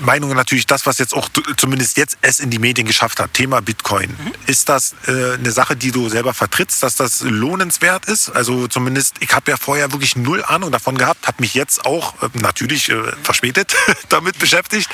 [0.00, 3.60] Meinung natürlich das, was jetzt auch zumindest jetzt es in die Medien geschafft hat, Thema
[3.60, 4.10] Bitcoin.
[4.10, 4.32] Mhm.
[4.46, 8.30] Ist das äh, eine Sache, die du selber vertrittst, dass das lohnenswert ist?
[8.30, 12.22] Also zumindest, ich habe ja vorher wirklich null Ahnung davon gehabt, habe mich jetzt auch
[12.22, 13.74] äh, natürlich äh, verspätet
[14.08, 14.88] damit beschäftigt.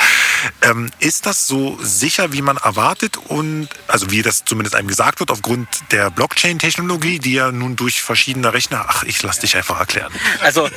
[0.63, 5.21] Ähm, ist das so sicher, wie man erwartet und also wie das zumindest einem gesagt
[5.21, 9.79] wird, aufgrund der Blockchain-Technologie, die ja nun durch verschiedene Rechner, ach, ich lass dich einfach
[9.79, 10.13] erklären.
[10.41, 10.69] Also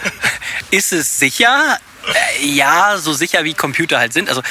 [0.70, 1.80] ist es sicher?
[2.14, 4.30] Äh, ja, so sicher wie Computer halt sind.
[4.30, 4.42] Also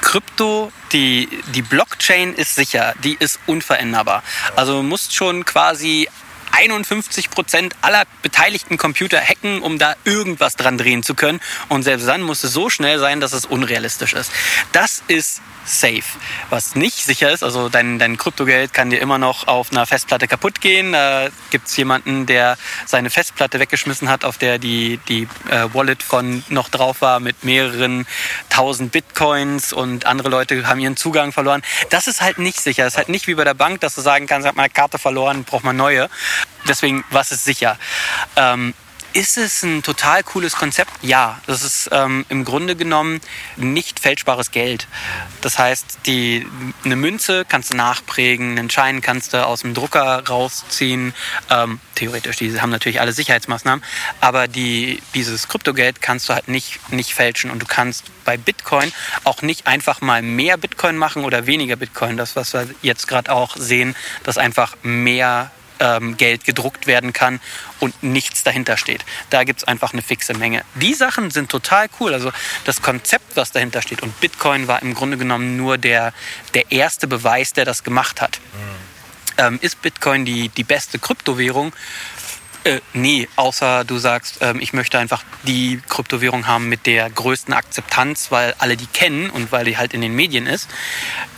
[0.00, 4.22] Krypto, die, die Blockchain ist sicher, die ist unveränderbar.
[4.56, 6.08] Also du musst schon quasi
[6.52, 11.40] 51 Prozent aller beteiligten Computer hacken, um da irgendwas dran drehen zu können.
[11.68, 14.32] Und selbst dann muss es so schnell sein, dass es unrealistisch ist.
[14.72, 16.02] Das ist safe.
[16.50, 20.28] Was nicht sicher ist, also dein, dein Kryptogeld kann dir immer noch auf einer Festplatte
[20.28, 20.92] kaputt gehen.
[20.92, 22.56] Da gibt es jemanden, der
[22.86, 27.44] seine Festplatte weggeschmissen hat, auf der die, die äh, Wallet von noch drauf war mit
[27.44, 28.06] mehreren
[28.48, 31.62] tausend Bitcoins und andere Leute haben ihren Zugang verloren.
[31.90, 32.84] Das ist halt nicht sicher.
[32.84, 34.70] Das ist halt nicht wie bei der Bank, dass du sagen kannst, ich habe meine
[34.70, 36.08] Karte verloren, braucht man neue.
[36.68, 37.78] Deswegen, was ist sicher?
[38.36, 38.74] Ähm,
[39.12, 40.90] ist es ein total cooles Konzept?
[41.02, 43.20] Ja, das ist ähm, im Grunde genommen
[43.56, 44.86] nicht fälschbares Geld.
[45.40, 46.46] Das heißt, die,
[46.84, 51.14] eine Münze kannst du nachprägen, einen Schein kannst du aus dem Drucker rausziehen.
[51.50, 53.84] Ähm, theoretisch, die haben natürlich alle Sicherheitsmaßnahmen,
[54.20, 57.50] aber die, dieses Kryptogeld kannst du halt nicht, nicht fälschen.
[57.50, 58.92] Und du kannst bei Bitcoin
[59.24, 62.16] auch nicht einfach mal mehr Bitcoin machen oder weniger Bitcoin.
[62.16, 65.50] Das, was wir jetzt gerade auch sehen, dass einfach mehr
[65.80, 67.40] ähm, Geld gedruckt werden kann
[67.80, 69.04] und nichts dahinter steht.
[69.30, 70.62] Da gibt es einfach eine fixe Menge.
[70.74, 72.14] Die Sachen sind total cool.
[72.14, 72.30] Also
[72.64, 74.02] das Konzept, was dahinter steht.
[74.02, 76.12] Und Bitcoin war im Grunde genommen nur der,
[76.54, 78.40] der erste Beweis, der das gemacht hat.
[78.52, 78.90] Mhm.
[79.38, 81.72] Ähm, ist Bitcoin die, die beste Kryptowährung?
[82.62, 87.54] Äh, nee, außer du sagst, ähm, ich möchte einfach die Kryptowährung haben mit der größten
[87.54, 90.68] Akzeptanz, weil alle die kennen und weil die halt in den Medien ist.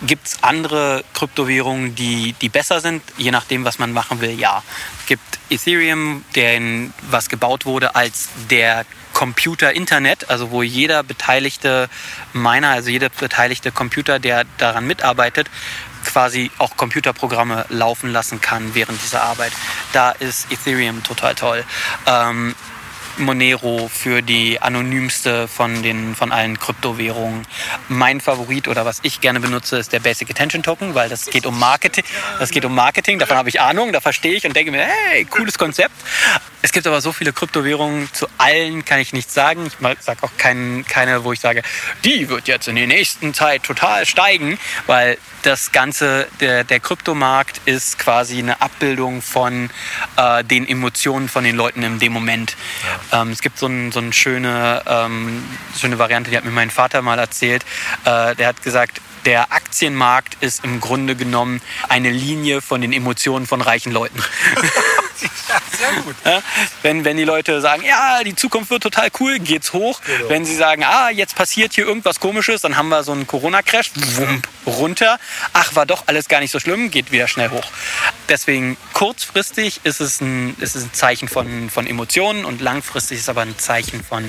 [0.04, 4.38] Gibt es andere Kryptowährungen, die, die besser sind, je nachdem, was man machen will?
[4.38, 4.64] Ja.
[4.98, 11.88] Es gibt Ethereum, der in, was gebaut wurde als der Computer-Internet, also wo jeder beteiligte
[12.32, 15.48] Miner, also jeder beteiligte Computer, der daran mitarbeitet,
[16.05, 19.53] quasi auch Computerprogramme laufen lassen kann während dieser Arbeit.
[19.92, 21.64] Da ist Ethereum total toll.
[22.07, 22.55] Ähm,
[23.18, 27.46] Monero für die anonymste von den von allen Kryptowährungen.
[27.88, 31.46] Mein Favorit oder was ich gerne benutze ist der Basic Attention Token, weil das geht
[31.46, 32.04] um Marketing.
[32.38, 33.18] Das geht um Marketing.
[33.18, 35.94] Davon habe ich Ahnung, da verstehe ich und denke mir, hey, cooles Konzept.
[36.62, 39.66] Es gibt aber so viele Kryptowährungen, zu allen kann ich nichts sagen.
[39.66, 41.62] Ich sage auch kein, keine, wo ich sage,
[42.04, 47.60] die wird jetzt in der nächsten Zeit total steigen, weil das Ganze, der, der Kryptomarkt
[47.64, 49.70] ist quasi eine Abbildung von
[50.16, 52.56] äh, den Emotionen von den Leuten in dem Moment.
[52.84, 53.00] Ja.
[53.12, 55.42] Ähm, es gibt so, ein, so eine schöne, ähm,
[55.76, 57.64] schöne Variante, die hat mir mein Vater mal erzählt.
[58.05, 63.46] Äh, der hat gesagt, der Aktienmarkt ist im Grunde genommen eine Linie von den Emotionen
[63.46, 64.18] von reichen Leuten.
[65.48, 66.16] ja, sehr gut.
[66.24, 66.42] Ja,
[66.82, 70.00] wenn, wenn die Leute sagen, ja, die Zukunft wird total cool, geht's hoch.
[70.04, 70.28] Genau.
[70.28, 73.92] Wenn sie sagen, ah, jetzt passiert hier irgendwas komisches, dann haben wir so einen Corona-Crash,
[74.66, 75.18] runter.
[75.52, 77.64] Ach, war doch alles gar nicht so schlimm, geht wieder schnell hoch.
[78.28, 83.24] Deswegen kurzfristig ist es ein, ist es ein Zeichen von, von Emotionen und langfristig ist
[83.24, 84.24] es aber ein Zeichen von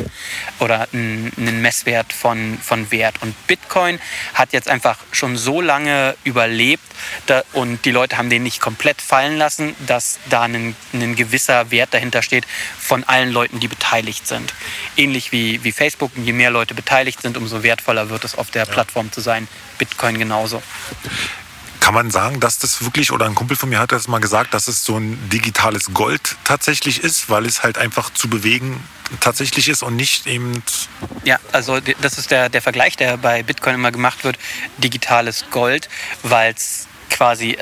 [0.59, 3.15] oder ein, ein Messwert von, von Wert.
[3.21, 3.99] Und Bitcoin
[4.33, 6.83] hat jetzt einfach schon so lange überlebt
[7.25, 11.71] da, und die Leute haben den nicht komplett fallen lassen, dass da ein, ein gewisser
[11.71, 12.45] Wert dahinter steht
[12.79, 14.53] von allen Leuten, die beteiligt sind.
[14.97, 18.65] Ähnlich wie, wie Facebook, je mehr Leute beteiligt sind, umso wertvoller wird es auf der
[18.65, 18.71] ja.
[18.71, 19.47] Plattform zu sein.
[19.77, 20.61] Bitcoin genauso.
[21.79, 24.53] Kann man sagen, dass das wirklich, oder ein Kumpel von mir hat das mal gesagt,
[24.53, 28.81] dass es so ein digitales Gold tatsächlich ist, weil es halt einfach zu bewegen
[29.19, 30.63] tatsächlich ist und nicht eben.
[31.23, 34.37] Ja, also das ist der, der Vergleich, der bei Bitcoin immer gemacht wird,
[34.77, 35.89] digitales Gold,
[36.23, 37.57] weil es quasi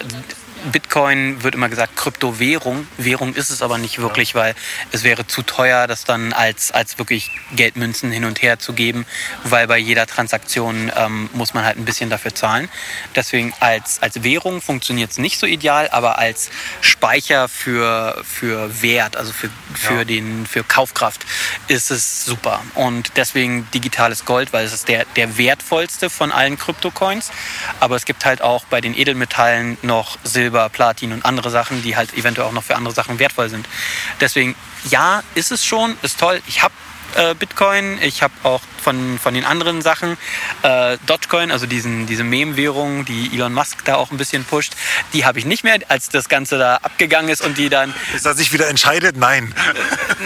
[0.71, 2.87] Bitcoin wird immer gesagt Kryptowährung.
[2.97, 4.55] Währung ist es aber nicht wirklich, weil
[4.91, 9.05] es wäre zu teuer, das dann als, als wirklich Geldmünzen hin und her zu geben,
[9.43, 12.69] weil bei jeder Transaktion ähm, muss man halt ein bisschen dafür zahlen.
[13.15, 16.49] Deswegen als, als Währung funktioniert es nicht so ideal, aber als
[16.81, 20.03] Speicher für, für Wert, also für, für, ja.
[20.03, 21.25] den, für Kaufkraft,
[21.67, 22.61] ist es super.
[22.75, 27.31] Und deswegen digitales Gold, weil es ist der, der wertvollste von allen Kryptocoins.
[27.79, 31.81] Aber es gibt halt auch bei den Edelmetallen noch Silber Silber, Platin und andere Sachen,
[31.81, 33.67] die halt eventuell auch noch für andere Sachen wertvoll sind.
[34.19, 34.55] Deswegen,
[34.89, 36.41] ja, ist es schon, ist toll.
[36.47, 36.73] Ich habe
[37.15, 40.17] äh, Bitcoin, ich habe auch von, von den anderen Sachen.
[40.63, 44.73] Äh, Dogecoin, also diesen, diese Meme-Währung, die Elon Musk da auch ein bisschen pusht,
[45.13, 47.93] die habe ich nicht mehr, als das Ganze da abgegangen ist und die dann.
[48.15, 49.17] Ist er sich wieder entscheidet?
[49.17, 49.53] Nein.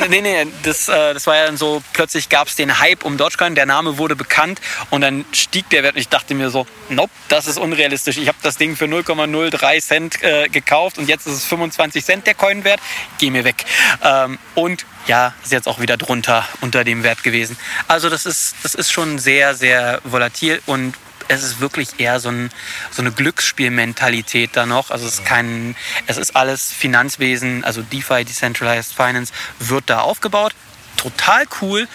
[0.02, 3.04] Äh, nee, nee, das, äh, das war ja dann so, plötzlich gab es den Hype
[3.06, 6.50] um Dogecoin, der Name wurde bekannt und dann stieg der Wert und ich dachte mir
[6.50, 8.18] so, nope, das ist unrealistisch.
[8.18, 12.28] Ich habe das Ding für 0,03 Cent äh, gekauft und jetzt ist es 25 Cent
[12.28, 12.80] der Coin wert,
[13.20, 13.66] geh mir weg.
[14.04, 17.58] Ähm, und ja, ist jetzt auch wieder drunter unter dem Wert gewesen.
[17.88, 20.96] Also das ist das ist schon sehr, sehr volatil und
[21.28, 22.52] es ist wirklich eher so, ein,
[22.92, 24.92] so eine Glücksspielmentalität da noch.
[24.92, 25.76] Also es ist kein,
[26.08, 30.54] es ist alles Finanzwesen, also DeFi, Decentralized Finance, wird da aufgebaut.
[30.98, 31.88] Total cool,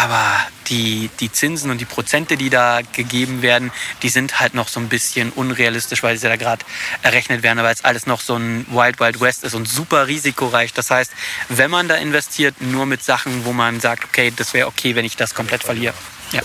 [0.00, 3.70] Aber die, die Zinsen und die Prozente, die da gegeben werden,
[4.02, 6.64] die sind halt noch so ein bisschen unrealistisch, weil sie da gerade
[7.02, 10.72] errechnet werden, weil es alles noch so ein Wild Wild West ist und super risikoreich.
[10.72, 11.12] Das heißt,
[11.50, 15.04] wenn man da investiert, nur mit Sachen, wo man sagt, okay, das wäre okay, wenn
[15.04, 15.94] ich das komplett verliere.
[16.32, 16.40] Ja.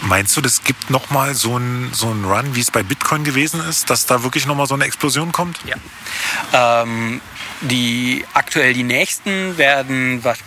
[0.00, 3.60] Meinst du, das gibt nochmal so einen so einen Run, wie es bei Bitcoin gewesen
[3.68, 5.60] ist, dass da wirklich nochmal so eine Explosion kommt?
[5.64, 6.82] Ja.
[6.82, 7.20] Ähm,
[7.60, 10.38] die aktuell die nächsten werden was,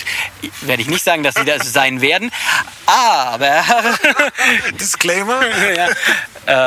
[0.62, 2.30] werde ich nicht sagen, dass sie das sein werden,
[2.86, 3.64] aber
[4.80, 5.40] Disclaimer.
[5.76, 5.88] ja,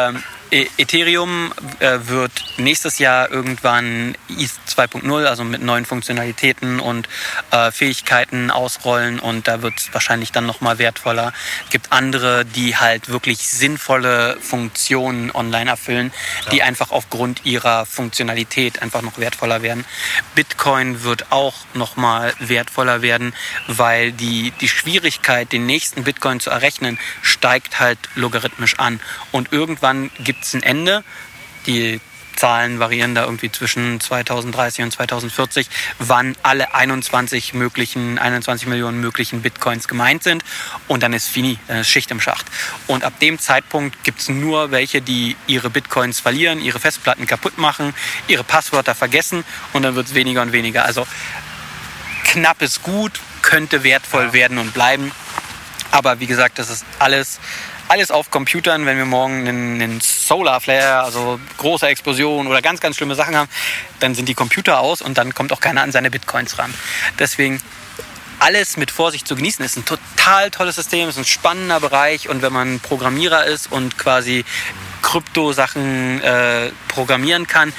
[0.10, 7.08] ähm, Ethereum äh, wird nächstes Jahr irgendwann ETH 2.0, also mit neuen Funktionalitäten und
[7.52, 11.34] äh, Fähigkeiten ausrollen und da wird es wahrscheinlich dann nochmal wertvoller.
[11.66, 16.12] Es gibt andere, die halt wirklich sinnvolle Funktionen online erfüllen,
[16.52, 19.86] die einfach aufgrund ihrer Funktionalität einfach noch wertvoller werden.
[20.36, 23.34] Bitcoin wird auch nochmal wertvoller werden,
[23.68, 29.00] weil die, die Schwierigkeit, den nächsten Bitcoin zu errechnen, steigt halt logarithmisch an.
[29.32, 31.04] Und irgendwann gibt es ein Ende.
[31.68, 32.00] Die
[32.36, 35.68] Zahlen variieren da irgendwie zwischen 2030 und 2040,
[36.00, 40.44] wann alle 21 möglichen, 21 Millionen möglichen Bitcoins gemeint sind.
[40.88, 42.46] Und dann ist fini, dann ist Schicht im Schacht.
[42.88, 47.58] Und ab dem Zeitpunkt gibt es nur welche, die ihre Bitcoins verlieren, ihre Festplatten kaputt
[47.58, 47.94] machen,
[48.28, 50.86] ihre Passwörter vergessen und dann wird es weniger und weniger.
[50.86, 51.08] Also
[52.26, 55.12] knapp ist gut, könnte wertvoll werden und bleiben.
[55.92, 57.40] Aber wie gesagt, das ist alles,
[57.88, 58.86] alles auf Computern.
[58.86, 63.36] Wenn wir morgen einen, einen Solar Flare, also große Explosion oder ganz, ganz schlimme Sachen
[63.36, 63.50] haben,
[64.00, 66.74] dann sind die Computer aus und dann kommt auch keiner an seine Bitcoins ran.
[67.20, 67.62] Deswegen
[68.40, 69.64] alles mit Vorsicht zu genießen.
[69.64, 73.98] Ist ein total tolles System, ist ein spannender Bereich und wenn man Programmierer ist und
[73.98, 74.46] quasi
[75.02, 77.74] Krypto-Sachen äh, programmieren kann,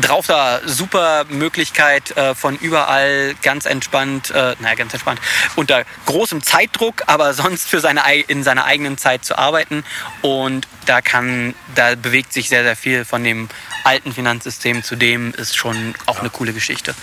[0.00, 5.20] drauf da super Möglichkeit äh, von überall ganz entspannt, äh, naja, ganz entspannt,
[5.56, 9.84] unter großem Zeitdruck, aber sonst für seine, ei- in seiner eigenen Zeit zu arbeiten.
[10.22, 13.48] Und da kann, da bewegt sich sehr, sehr viel von dem
[13.84, 16.94] alten Finanzsystem zu dem ist schon auch eine coole Geschichte.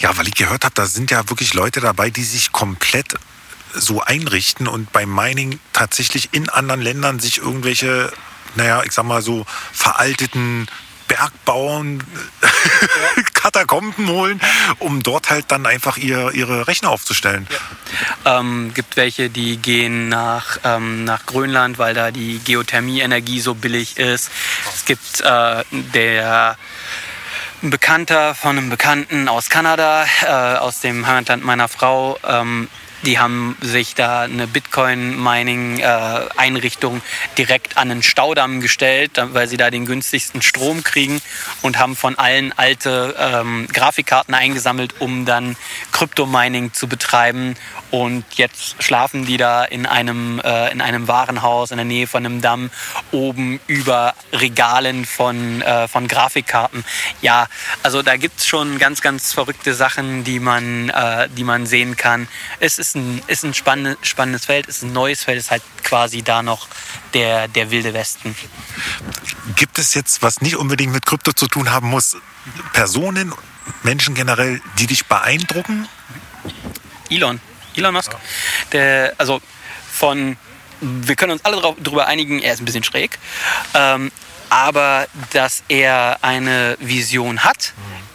[0.00, 3.14] Ja, weil ich gehört habe, da sind ja wirklich Leute dabei, die sich komplett
[3.72, 8.12] so einrichten und beim Mining tatsächlich in anderen Ländern sich irgendwelche,
[8.56, 10.66] naja, ich sag mal so veralteten
[11.10, 12.04] Bergbauern
[13.34, 14.40] Katakomben holen,
[14.78, 17.48] um dort halt dann einfach ihr, ihre Rechner aufzustellen.
[18.24, 23.98] Ähm, gibt welche, die gehen nach, ähm, nach Grönland, weil da die Geothermie-Energie so billig
[23.98, 24.30] ist.
[24.72, 26.56] Es gibt äh, der
[27.62, 32.18] ein Bekannter von einem Bekannten aus Kanada, äh, aus dem Heimatland meiner Frau.
[32.24, 32.68] Ähm,
[33.04, 37.02] die haben sich da eine Bitcoin-Mining-Einrichtung
[37.38, 41.22] direkt an einen Staudamm gestellt, weil sie da den günstigsten Strom kriegen
[41.62, 45.56] und haben von allen alte ähm, Grafikkarten eingesammelt, um dann
[45.92, 47.54] Kryptomining zu betreiben.
[47.90, 52.24] Und jetzt schlafen die da in einem, äh, in einem Warenhaus in der Nähe von
[52.24, 52.70] einem Damm
[53.10, 56.84] oben über Regalen von, äh, von Grafikkarten.
[57.20, 57.48] Ja,
[57.82, 61.96] also da gibt es schon ganz, ganz verrückte Sachen, die man, äh, die man sehen
[61.96, 62.28] kann.
[62.60, 65.62] Es ist ein, ist ein spannendes, spannendes Feld, ist ein neues Feld, es ist halt
[65.82, 66.68] quasi da noch
[67.14, 68.34] der, der wilde Westen.
[69.56, 72.16] Gibt es jetzt, was nicht unbedingt mit Krypto zu tun haben muss,
[72.72, 73.32] Personen,
[73.82, 75.88] Menschen generell, die dich beeindrucken?
[77.08, 77.40] Elon,
[77.76, 78.12] Elon Musk,
[78.72, 79.40] der, also
[79.92, 80.36] von,
[80.80, 83.18] wir können uns alle darüber einigen, er ist ein bisschen schräg,
[83.74, 84.10] ähm,
[84.48, 87.72] aber dass er eine Vision hat,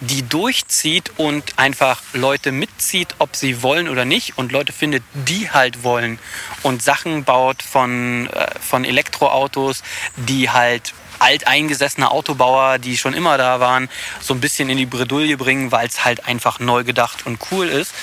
[0.09, 5.49] die durchzieht und einfach Leute mitzieht, ob sie wollen oder nicht und Leute findet, die
[5.49, 6.19] halt wollen
[6.63, 9.83] und Sachen baut von, äh, von Elektroautos,
[10.15, 13.89] die halt alteingesessene Autobauer, die schon immer da waren,
[14.19, 17.67] so ein bisschen in die Bredouille bringen, weil es halt einfach neu gedacht und cool
[17.67, 17.93] ist.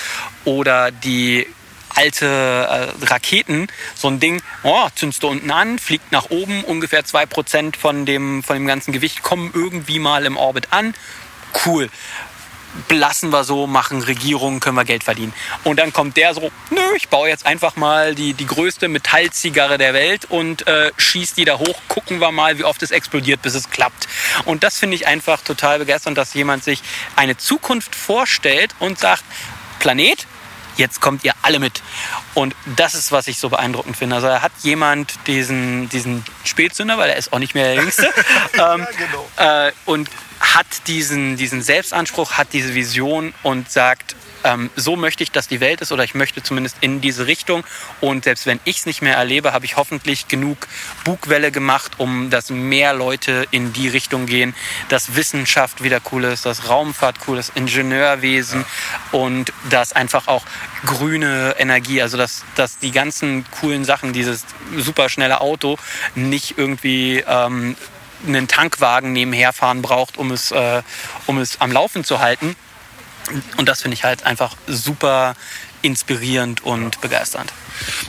[0.45, 1.47] Oder die
[1.95, 7.03] alte äh, Raketen, so ein Ding, oh, zündst du unten an, fliegt nach oben, ungefähr
[7.03, 10.93] 2% von dem, von dem ganzen Gewicht kommen irgendwie mal im Orbit an.
[11.65, 11.89] Cool
[12.87, 15.33] belassen wir so, machen Regierungen, können wir Geld verdienen.
[15.63, 19.77] Und dann kommt der so, nö, ich baue jetzt einfach mal die, die größte Metallzigarre
[19.77, 23.41] der Welt und äh, schieß die da hoch, gucken wir mal, wie oft es explodiert,
[23.41, 24.07] bis es klappt.
[24.45, 26.81] Und das finde ich einfach total begeisternd, dass jemand sich
[27.15, 29.23] eine Zukunft vorstellt und sagt,
[29.79, 30.25] Planet,
[30.77, 31.83] jetzt kommt ihr alle mit.
[32.33, 34.15] Und das ist, was ich so beeindruckend finde.
[34.15, 38.11] Also da hat jemand diesen, diesen Spätzünder, weil er ist auch nicht mehr der Jüngste,
[38.53, 38.87] ähm,
[39.37, 40.09] äh, und
[40.43, 45.59] hat diesen, diesen Selbstanspruch, hat diese Vision und sagt, ähm, so möchte ich, dass die
[45.59, 47.63] Welt ist oder ich möchte zumindest in diese Richtung.
[48.01, 50.67] Und selbst wenn ich es nicht mehr erlebe, habe ich hoffentlich genug
[51.03, 54.53] Bugwelle gemacht, um dass mehr Leute in die Richtung gehen,
[54.89, 58.65] dass Wissenschaft wieder cool ist, dass Raumfahrt cool ist, Ingenieurwesen
[59.11, 60.45] und dass einfach auch
[60.85, 64.45] grüne Energie, also dass, dass die ganzen coolen Sachen, dieses
[64.77, 65.77] superschnelle Auto
[66.15, 67.75] nicht irgendwie ähm,
[68.25, 70.81] einen Tankwagen nebenher fahren braucht, um es, äh,
[71.25, 72.55] um es am Laufen zu halten.
[73.57, 75.35] Und das finde ich halt einfach super
[75.81, 77.51] inspirierend und begeisternd.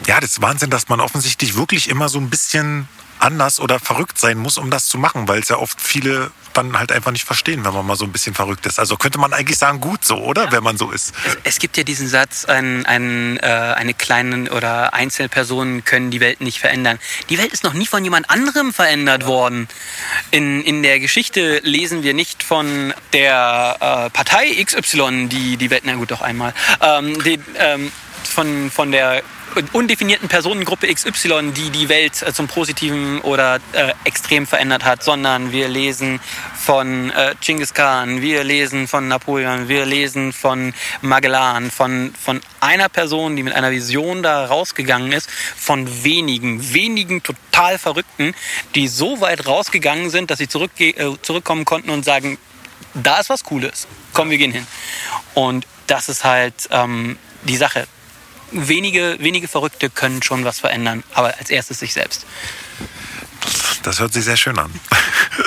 [0.06, 2.88] Ja, das ist Wahnsinn, dass man offensichtlich wirklich immer so ein bisschen
[3.24, 6.78] anders oder verrückt sein muss, um das zu machen, weil es ja oft viele dann
[6.78, 8.78] halt einfach nicht verstehen, wenn man mal so ein bisschen verrückt ist.
[8.78, 10.44] Also könnte man eigentlich sagen, gut so, oder?
[10.44, 10.52] Ja.
[10.52, 11.12] Wenn man so ist.
[11.26, 16.20] Es, es, gibt ja diesen Satz, ein, ein, äh, eine kleine oder Einzelpersonen können die
[16.20, 16.98] Welt nicht verändern.
[17.28, 19.28] Die Welt ist noch nie von jemand anderem verändert ja.
[19.28, 19.68] worden.
[20.30, 25.82] In, in der Geschichte lesen wir nicht von der äh, Partei XY, die die Welt,
[25.84, 27.90] na gut, doch einmal, ähm, die, ähm,
[28.22, 29.22] von, von der
[29.72, 35.52] undefinierten Personengruppe XY, die die Welt äh, zum Positiven oder äh, extrem verändert hat, sondern
[35.52, 36.20] wir lesen
[36.56, 42.88] von äh, Genghis Khan, wir lesen von Napoleon, wir lesen von Magellan, von, von einer
[42.88, 48.34] Person, die mit einer Vision da rausgegangen ist, von wenigen, wenigen total Verrückten,
[48.74, 52.38] die so weit rausgegangen sind, dass sie zurückge äh, zurückkommen konnten und sagen,
[52.94, 54.66] da ist was Cooles, komm, wir gehen hin.
[55.34, 57.86] Und das ist halt ähm, die Sache
[58.54, 62.26] wenige, wenige Verrückte können schon was verändern, aber als erstes sich selbst.
[63.82, 64.72] Das hört sich sehr schön an.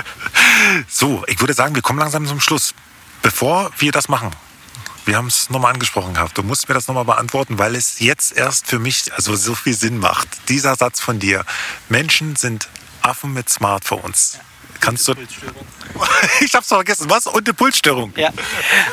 [0.88, 2.74] so, ich würde sagen, wir kommen langsam zum Schluss.
[3.24, 4.32] Bevor wir das machen,
[5.06, 6.38] wir haben es nochmal angesprochen gehabt.
[6.38, 9.74] Du musst mir das nochmal beantworten, weil es jetzt erst für mich also so viel
[9.74, 10.28] Sinn macht.
[10.50, 11.46] Dieser Satz von dir.
[11.90, 12.68] Menschen sind
[13.02, 14.40] Affen mit Smartphones.
[14.80, 15.14] Kannst du.
[16.42, 17.10] ich hab's vergessen.
[17.10, 17.28] Was?
[17.28, 18.14] Und Impulsstörung.
[18.16, 18.30] Ja.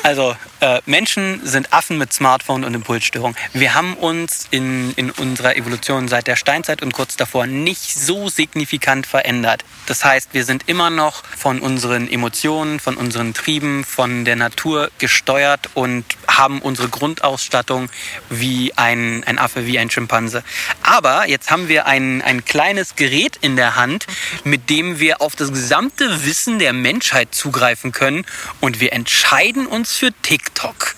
[0.03, 3.37] Also, äh, Menschen sind Affen mit Smartphone und Impulsstörung.
[3.53, 8.29] Wir haben uns in, in unserer Evolution seit der Steinzeit und kurz davor nicht so
[8.29, 9.65] signifikant verändert.
[9.87, 14.91] Das heißt, wir sind immer noch von unseren Emotionen, von unseren Trieben, von der Natur
[14.99, 17.91] gesteuert und haben unsere Grundausstattung
[18.31, 20.43] wie ein, ein Affe, wie ein Schimpanse.
[20.83, 24.07] Aber jetzt haben wir ein, ein kleines Gerät in der Hand,
[24.45, 25.74] mit dem wir auf das gesamte
[26.25, 28.25] Wissen der Menschheit zugreifen können
[28.61, 30.95] und wir entscheiden uns für TikTok.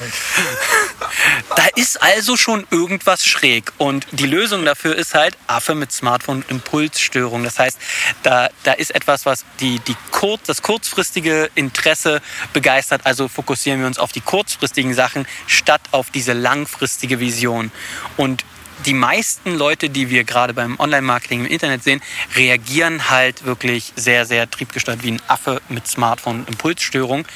[1.56, 6.42] da ist also schon irgendwas schräg und die Lösung dafür ist halt Affe mit Smartphone
[6.42, 7.42] und Impulsstörung.
[7.42, 7.78] Das heißt,
[8.22, 12.20] da, da ist etwas, was die, die kurz, das kurzfristige Interesse
[12.52, 17.72] begeistert, also fokussieren wir uns auf die kurzfristigen Sachen statt auf diese langfristige Vision.
[18.18, 18.44] Und
[18.84, 22.02] die meisten Leute, die wir gerade beim Online-Marketing im Internet sehen,
[22.34, 27.26] reagieren halt wirklich sehr, sehr triebgesteuert wie ein Affe mit Smartphone und Impulsstörung,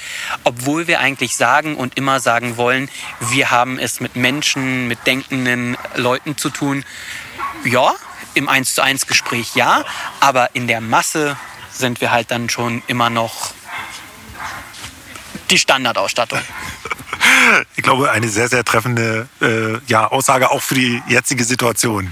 [0.45, 2.89] obwohl wir eigentlich sagen und immer sagen wollen,
[3.31, 6.85] wir haben es mit Menschen, mit denkenden Leuten zu tun.
[7.65, 7.95] Ja,
[8.35, 9.85] im 1 zu 1 Gespräch ja,
[10.21, 11.37] aber in der Masse
[11.73, 13.53] sind wir halt dann schon immer noch
[15.51, 16.41] die Standardausstattung.
[17.77, 22.11] Ich glaube, eine sehr, sehr treffende äh, ja, Aussage auch für die jetzige Situation.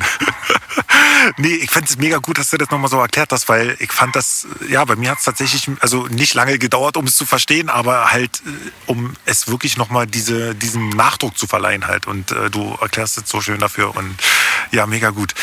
[1.36, 3.92] nee, ich finde es mega gut, dass du das nochmal so erklärt hast, weil ich
[3.92, 7.26] fand das, ja, bei mir hat es tatsächlich also nicht lange gedauert, um es zu
[7.26, 8.50] verstehen, aber halt, äh,
[8.86, 12.06] um es wirklich nochmal diese, diesen Nachdruck zu verleihen halt.
[12.06, 14.16] Und äh, du erklärst es so schön dafür und
[14.70, 15.34] ja, mega gut.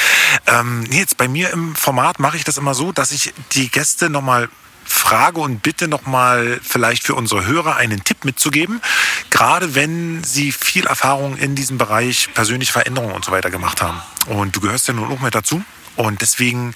[0.47, 4.09] Ähm, jetzt bei mir im Format mache ich das immer so, dass ich die Gäste
[4.09, 4.49] nochmal
[4.85, 8.81] frage und bitte nochmal vielleicht für unsere Hörer einen Tipp mitzugeben,
[9.29, 14.01] gerade wenn sie viel Erfahrung in diesem Bereich persönliche Veränderungen und so weiter gemacht haben.
[14.27, 15.63] Und du gehörst ja nun auch mit dazu.
[15.95, 16.73] Und deswegen,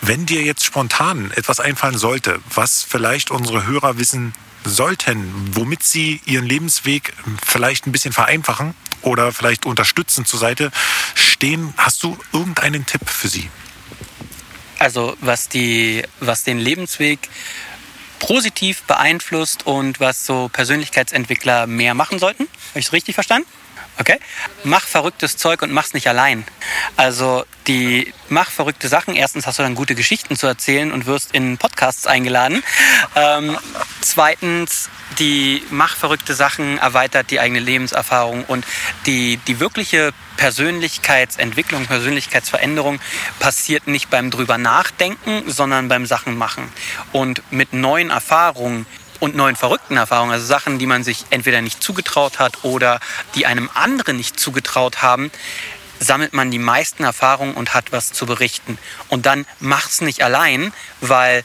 [0.00, 4.32] wenn dir jetzt spontan etwas einfallen sollte, was vielleicht unsere Hörer wissen
[4.64, 7.12] sollten, womit sie ihren Lebensweg
[7.44, 10.70] vielleicht ein bisschen vereinfachen oder vielleicht unterstützen zur Seite
[11.14, 13.48] stehen, hast du irgendeinen Tipp für sie?
[14.80, 17.20] Also was, die, was den Lebensweg
[18.18, 22.44] positiv beeinflusst und was so Persönlichkeitsentwickler mehr machen sollten.
[22.70, 23.46] Habe ich es richtig verstanden?
[24.00, 24.18] Okay.
[24.64, 26.46] Mach verrücktes Zeug und mach's nicht allein.
[26.96, 29.14] Also die mach verrückte Sachen.
[29.14, 32.62] Erstens hast du dann gute Geschichten zu erzählen und wirst in Podcasts eingeladen.
[33.14, 33.58] Ähm,
[34.00, 34.88] zweitens
[35.18, 38.64] die mach verrückte Sachen erweitert die eigene Lebenserfahrung und
[39.04, 43.00] die die wirkliche Persönlichkeitsentwicklung, Persönlichkeitsveränderung
[43.38, 46.72] passiert nicht beim drüber nachdenken, sondern beim Sachen machen.
[47.12, 48.86] Und mit neuen Erfahrungen
[49.20, 53.00] und neuen verrückten Erfahrungen, also Sachen, die man sich entweder nicht zugetraut hat oder
[53.34, 55.30] die einem anderen nicht zugetraut haben,
[56.00, 58.78] sammelt man die meisten Erfahrungen und hat was zu berichten.
[59.08, 61.44] Und dann macht's nicht allein, weil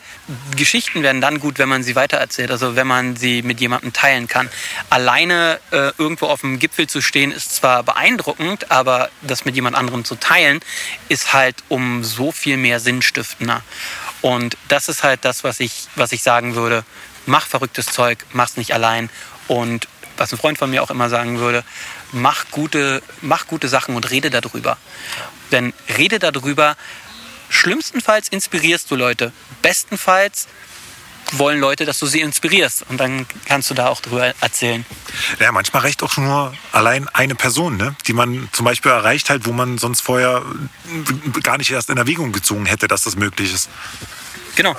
[0.56, 4.28] Geschichten werden dann gut, wenn man sie weitererzählt, also wenn man sie mit jemandem teilen
[4.28, 4.50] kann.
[4.90, 9.76] Alleine äh, irgendwo auf dem Gipfel zu stehen, ist zwar beeindruckend, aber das mit jemand
[9.76, 10.62] anderem zu teilen,
[11.10, 13.62] ist halt um so viel mehr sinnstiftender.
[14.26, 16.84] Und das ist halt das, was ich, was ich sagen würde.
[17.28, 19.12] Mach verrücktes Zeug, mach's nicht allein.
[19.48, 21.64] Und was ein Freund von mir auch immer sagen würde,
[22.12, 24.78] mach gute, mach gute Sachen und rede darüber.
[25.52, 26.76] Denn rede darüber,
[27.50, 29.32] schlimmstenfalls inspirierst du Leute.
[29.62, 30.48] Bestenfalls
[31.34, 32.86] wollen Leute, dass du sie inspirierst.
[32.90, 34.86] Und dann kannst du da auch drüber erzählen.
[35.40, 37.96] Ja, manchmal reicht auch nur allein eine Person, ne?
[38.08, 40.44] die man zum Beispiel erreicht hat, wo man sonst vorher
[41.44, 43.70] gar nicht erst in Erwägung gezogen hätte, dass das möglich ist.
[44.56, 44.76] Genau.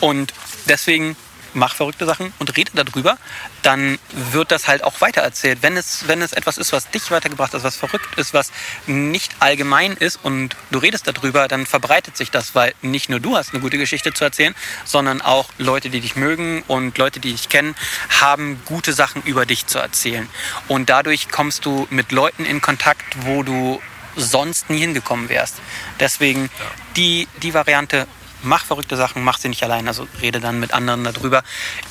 [0.00, 0.32] Und
[0.66, 1.16] deswegen
[1.54, 3.18] mach verrückte Sachen und rede darüber,
[3.62, 5.62] dann wird das halt auch weitererzählt.
[5.62, 8.52] Wenn es, wenn es etwas ist, was dich weitergebracht hat, was verrückt ist, was
[8.86, 13.36] nicht allgemein ist und du redest darüber, dann verbreitet sich das, weil nicht nur du
[13.36, 17.32] hast eine gute Geschichte zu erzählen, sondern auch Leute, die dich mögen und Leute, die
[17.32, 17.74] dich kennen,
[18.20, 20.28] haben gute Sachen über dich zu erzählen.
[20.68, 23.80] Und dadurch kommst du mit Leuten in Kontakt, wo du
[24.16, 25.56] sonst nie hingekommen wärst.
[25.98, 26.50] Deswegen
[26.96, 28.06] die, die Variante
[28.42, 31.42] mach verrückte Sachen, mach sie nicht allein, also rede dann mit anderen darüber,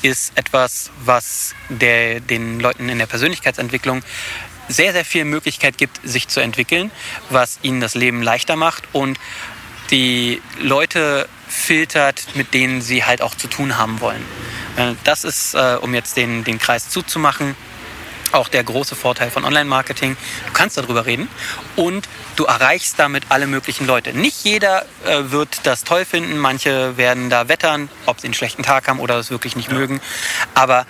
[0.02, 4.04] ist etwas, was der, den Leuten in der Persönlichkeitsentwicklung
[4.68, 6.92] sehr, sehr viel Möglichkeit gibt, sich zu entwickeln,
[7.30, 9.20] was ihnen das Leben leichter macht und
[9.90, 14.24] die Leute filtert, mit denen sie halt auch zu tun haben wollen.
[14.78, 17.56] Äh, das ist, äh, um jetzt den, den Kreis zuzumachen,
[18.34, 20.18] auch der große Vorteil von Online-Marketing.
[20.48, 21.28] Du kannst darüber reden
[21.76, 24.14] und du erreichst damit alle möglichen Leute.
[24.14, 28.64] Nicht jeder äh, wird das toll finden, manche werden da wettern, ob sie einen schlechten
[28.64, 29.78] Tag haben oder es wirklich nicht ja.
[29.78, 30.02] mögen.
[30.54, 30.86] Aber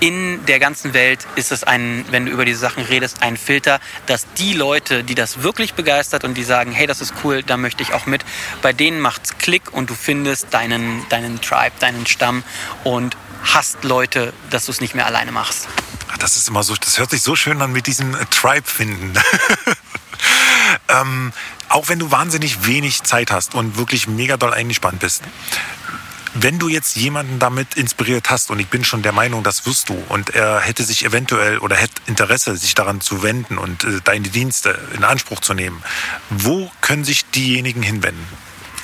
[0.00, 3.80] in der ganzen Welt ist es ein, wenn du über diese Sachen redest, ein Filter,
[4.06, 7.56] dass die Leute, die das wirklich begeistert und die sagen, hey, das ist cool, da
[7.56, 8.24] möchte ich auch mit,
[8.62, 12.44] bei denen macht's Klick und du findest deinen, deinen Tribe, deinen Stamm
[12.84, 15.68] und hast Leute, dass du es nicht mehr alleine machst.
[16.18, 19.12] Das ist immer so, das hört sich so schön an mit diesem äh, Tribe finden.
[20.88, 21.32] ähm,
[21.68, 25.22] auch wenn du wahnsinnig wenig Zeit hast und wirklich mega doll eingespannt bist.
[26.34, 29.88] Wenn du jetzt jemanden damit inspiriert hast, und ich bin schon der Meinung, das wirst
[29.88, 34.00] du, und er hätte sich eventuell oder hätte Interesse, sich daran zu wenden und äh,
[34.04, 35.82] deine Dienste in Anspruch zu nehmen,
[36.30, 38.26] wo können sich diejenigen hinwenden?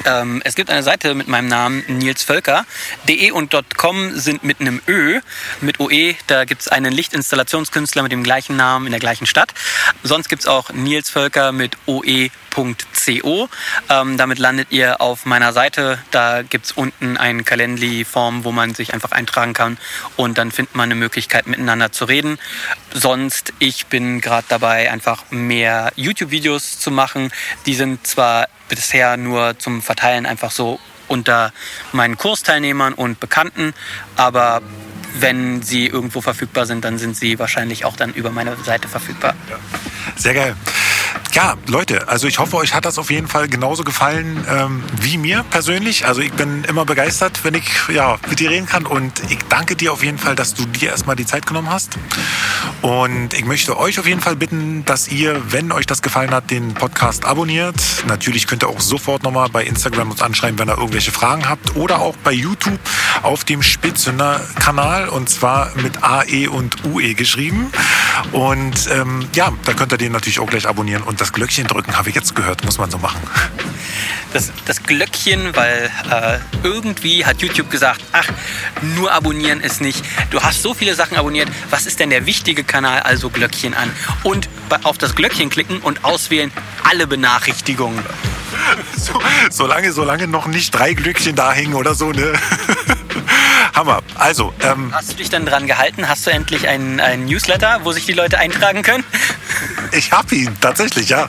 [0.04, 2.66] Ähm, es gibt eine Seite mit meinem Namen Nils Völker.
[3.08, 5.20] .de und .com sind mit einem Ö,
[5.60, 6.14] mit OE.
[6.26, 9.52] Da gibt es einen Lichtinstallationskünstler mit dem gleichen Namen in der gleichen Stadt.
[10.02, 13.48] Sonst gibt es auch Nils Völker mit OE www.co.
[13.90, 15.98] Ähm, damit landet ihr auf meiner Seite.
[16.10, 19.78] Da gibt es unten ein Calendly-Form, wo man sich einfach eintragen kann
[20.16, 22.38] und dann findet man eine Möglichkeit, miteinander zu reden.
[22.92, 27.30] Sonst, ich bin gerade dabei, einfach mehr YouTube-Videos zu machen.
[27.66, 30.78] Die sind zwar bisher nur zum Verteilen einfach so
[31.08, 31.52] unter
[31.92, 33.74] meinen Kursteilnehmern und Bekannten,
[34.16, 34.62] aber
[35.16, 39.34] wenn sie irgendwo verfügbar sind, dann sind sie wahrscheinlich auch dann über meine Seite verfügbar.
[40.16, 40.56] Sehr geil.
[41.32, 45.18] Ja, Leute, also ich hoffe, euch hat das auf jeden Fall genauso gefallen ähm, wie
[45.18, 46.06] mir persönlich.
[46.06, 49.74] Also ich bin immer begeistert, wenn ich ja, mit dir reden kann und ich danke
[49.74, 51.98] dir auf jeden Fall, dass du dir erstmal die Zeit genommen hast.
[52.82, 56.50] Und ich möchte euch auf jeden Fall bitten, dass ihr, wenn euch das gefallen hat,
[56.50, 57.74] den Podcast abonniert.
[58.06, 61.76] Natürlich könnt ihr auch sofort nochmal bei Instagram uns anschreiben, wenn ihr irgendwelche Fragen habt
[61.76, 62.78] oder auch bei YouTube
[63.22, 67.72] auf dem Spitzhünder-Kanal und zwar mit AE und UE geschrieben.
[68.32, 71.96] Und ähm, ja, da könnt ihr den natürlich auch gleich abonnieren und das Glöckchen drücken,
[71.96, 73.20] habe ich jetzt gehört, muss man so machen.
[74.32, 78.28] Das, das Glöckchen, weil äh, irgendwie hat YouTube gesagt, ach,
[78.96, 80.04] nur abonnieren ist nicht.
[80.30, 83.00] Du hast so viele Sachen abonniert, was ist denn der wichtige Kanal?
[83.00, 83.90] Also Glöckchen an.
[84.22, 84.48] Und
[84.82, 86.50] auf das Glöckchen klicken und auswählen
[86.82, 88.04] alle Benachrichtigungen.
[88.96, 89.20] So,
[89.50, 92.32] solange, solange noch nicht drei Glöckchen da hängen oder so, ne?
[93.74, 94.02] Hammer.
[94.14, 96.06] Also, ähm, Hast du dich dann dran gehalten?
[96.08, 99.04] Hast du endlich einen, einen Newsletter, wo sich die Leute eintragen können?
[99.92, 101.28] Ich habe ihn, tatsächlich, ja.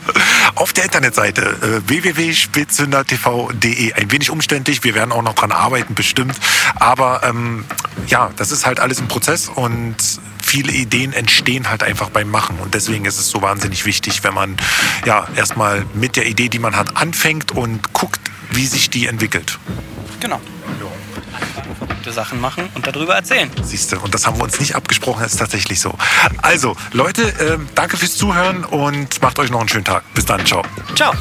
[0.55, 3.93] Auf der Internetseite äh, www.spitzhündertv.de.
[3.93, 6.35] Ein wenig umständlich, wir werden auch noch dran arbeiten, bestimmt.
[6.76, 7.65] Aber ähm,
[8.07, 9.95] ja, das ist halt alles im Prozess und
[10.56, 12.60] viele Ideen entstehen halt einfach beim Machen.
[12.60, 14.56] Und deswegen ist es so wahnsinnig wichtig, wenn man
[15.06, 18.22] ja erstmal mit der Idee, die man hat, anfängt und guckt,
[18.52, 19.60] wie sich die entwickelt.
[20.22, 20.40] Genau
[22.11, 23.52] Sachen machen und darüber erzählen.
[23.61, 25.98] Siehst du, und das haben wir uns nicht abgesprochen, das ist tatsächlich so.
[26.41, 30.03] Also, Leute, äh, danke fürs Zuhören und macht euch noch einen schönen Tag.
[30.14, 30.61] Bis dann, ciao.
[30.95, 31.11] Ciao.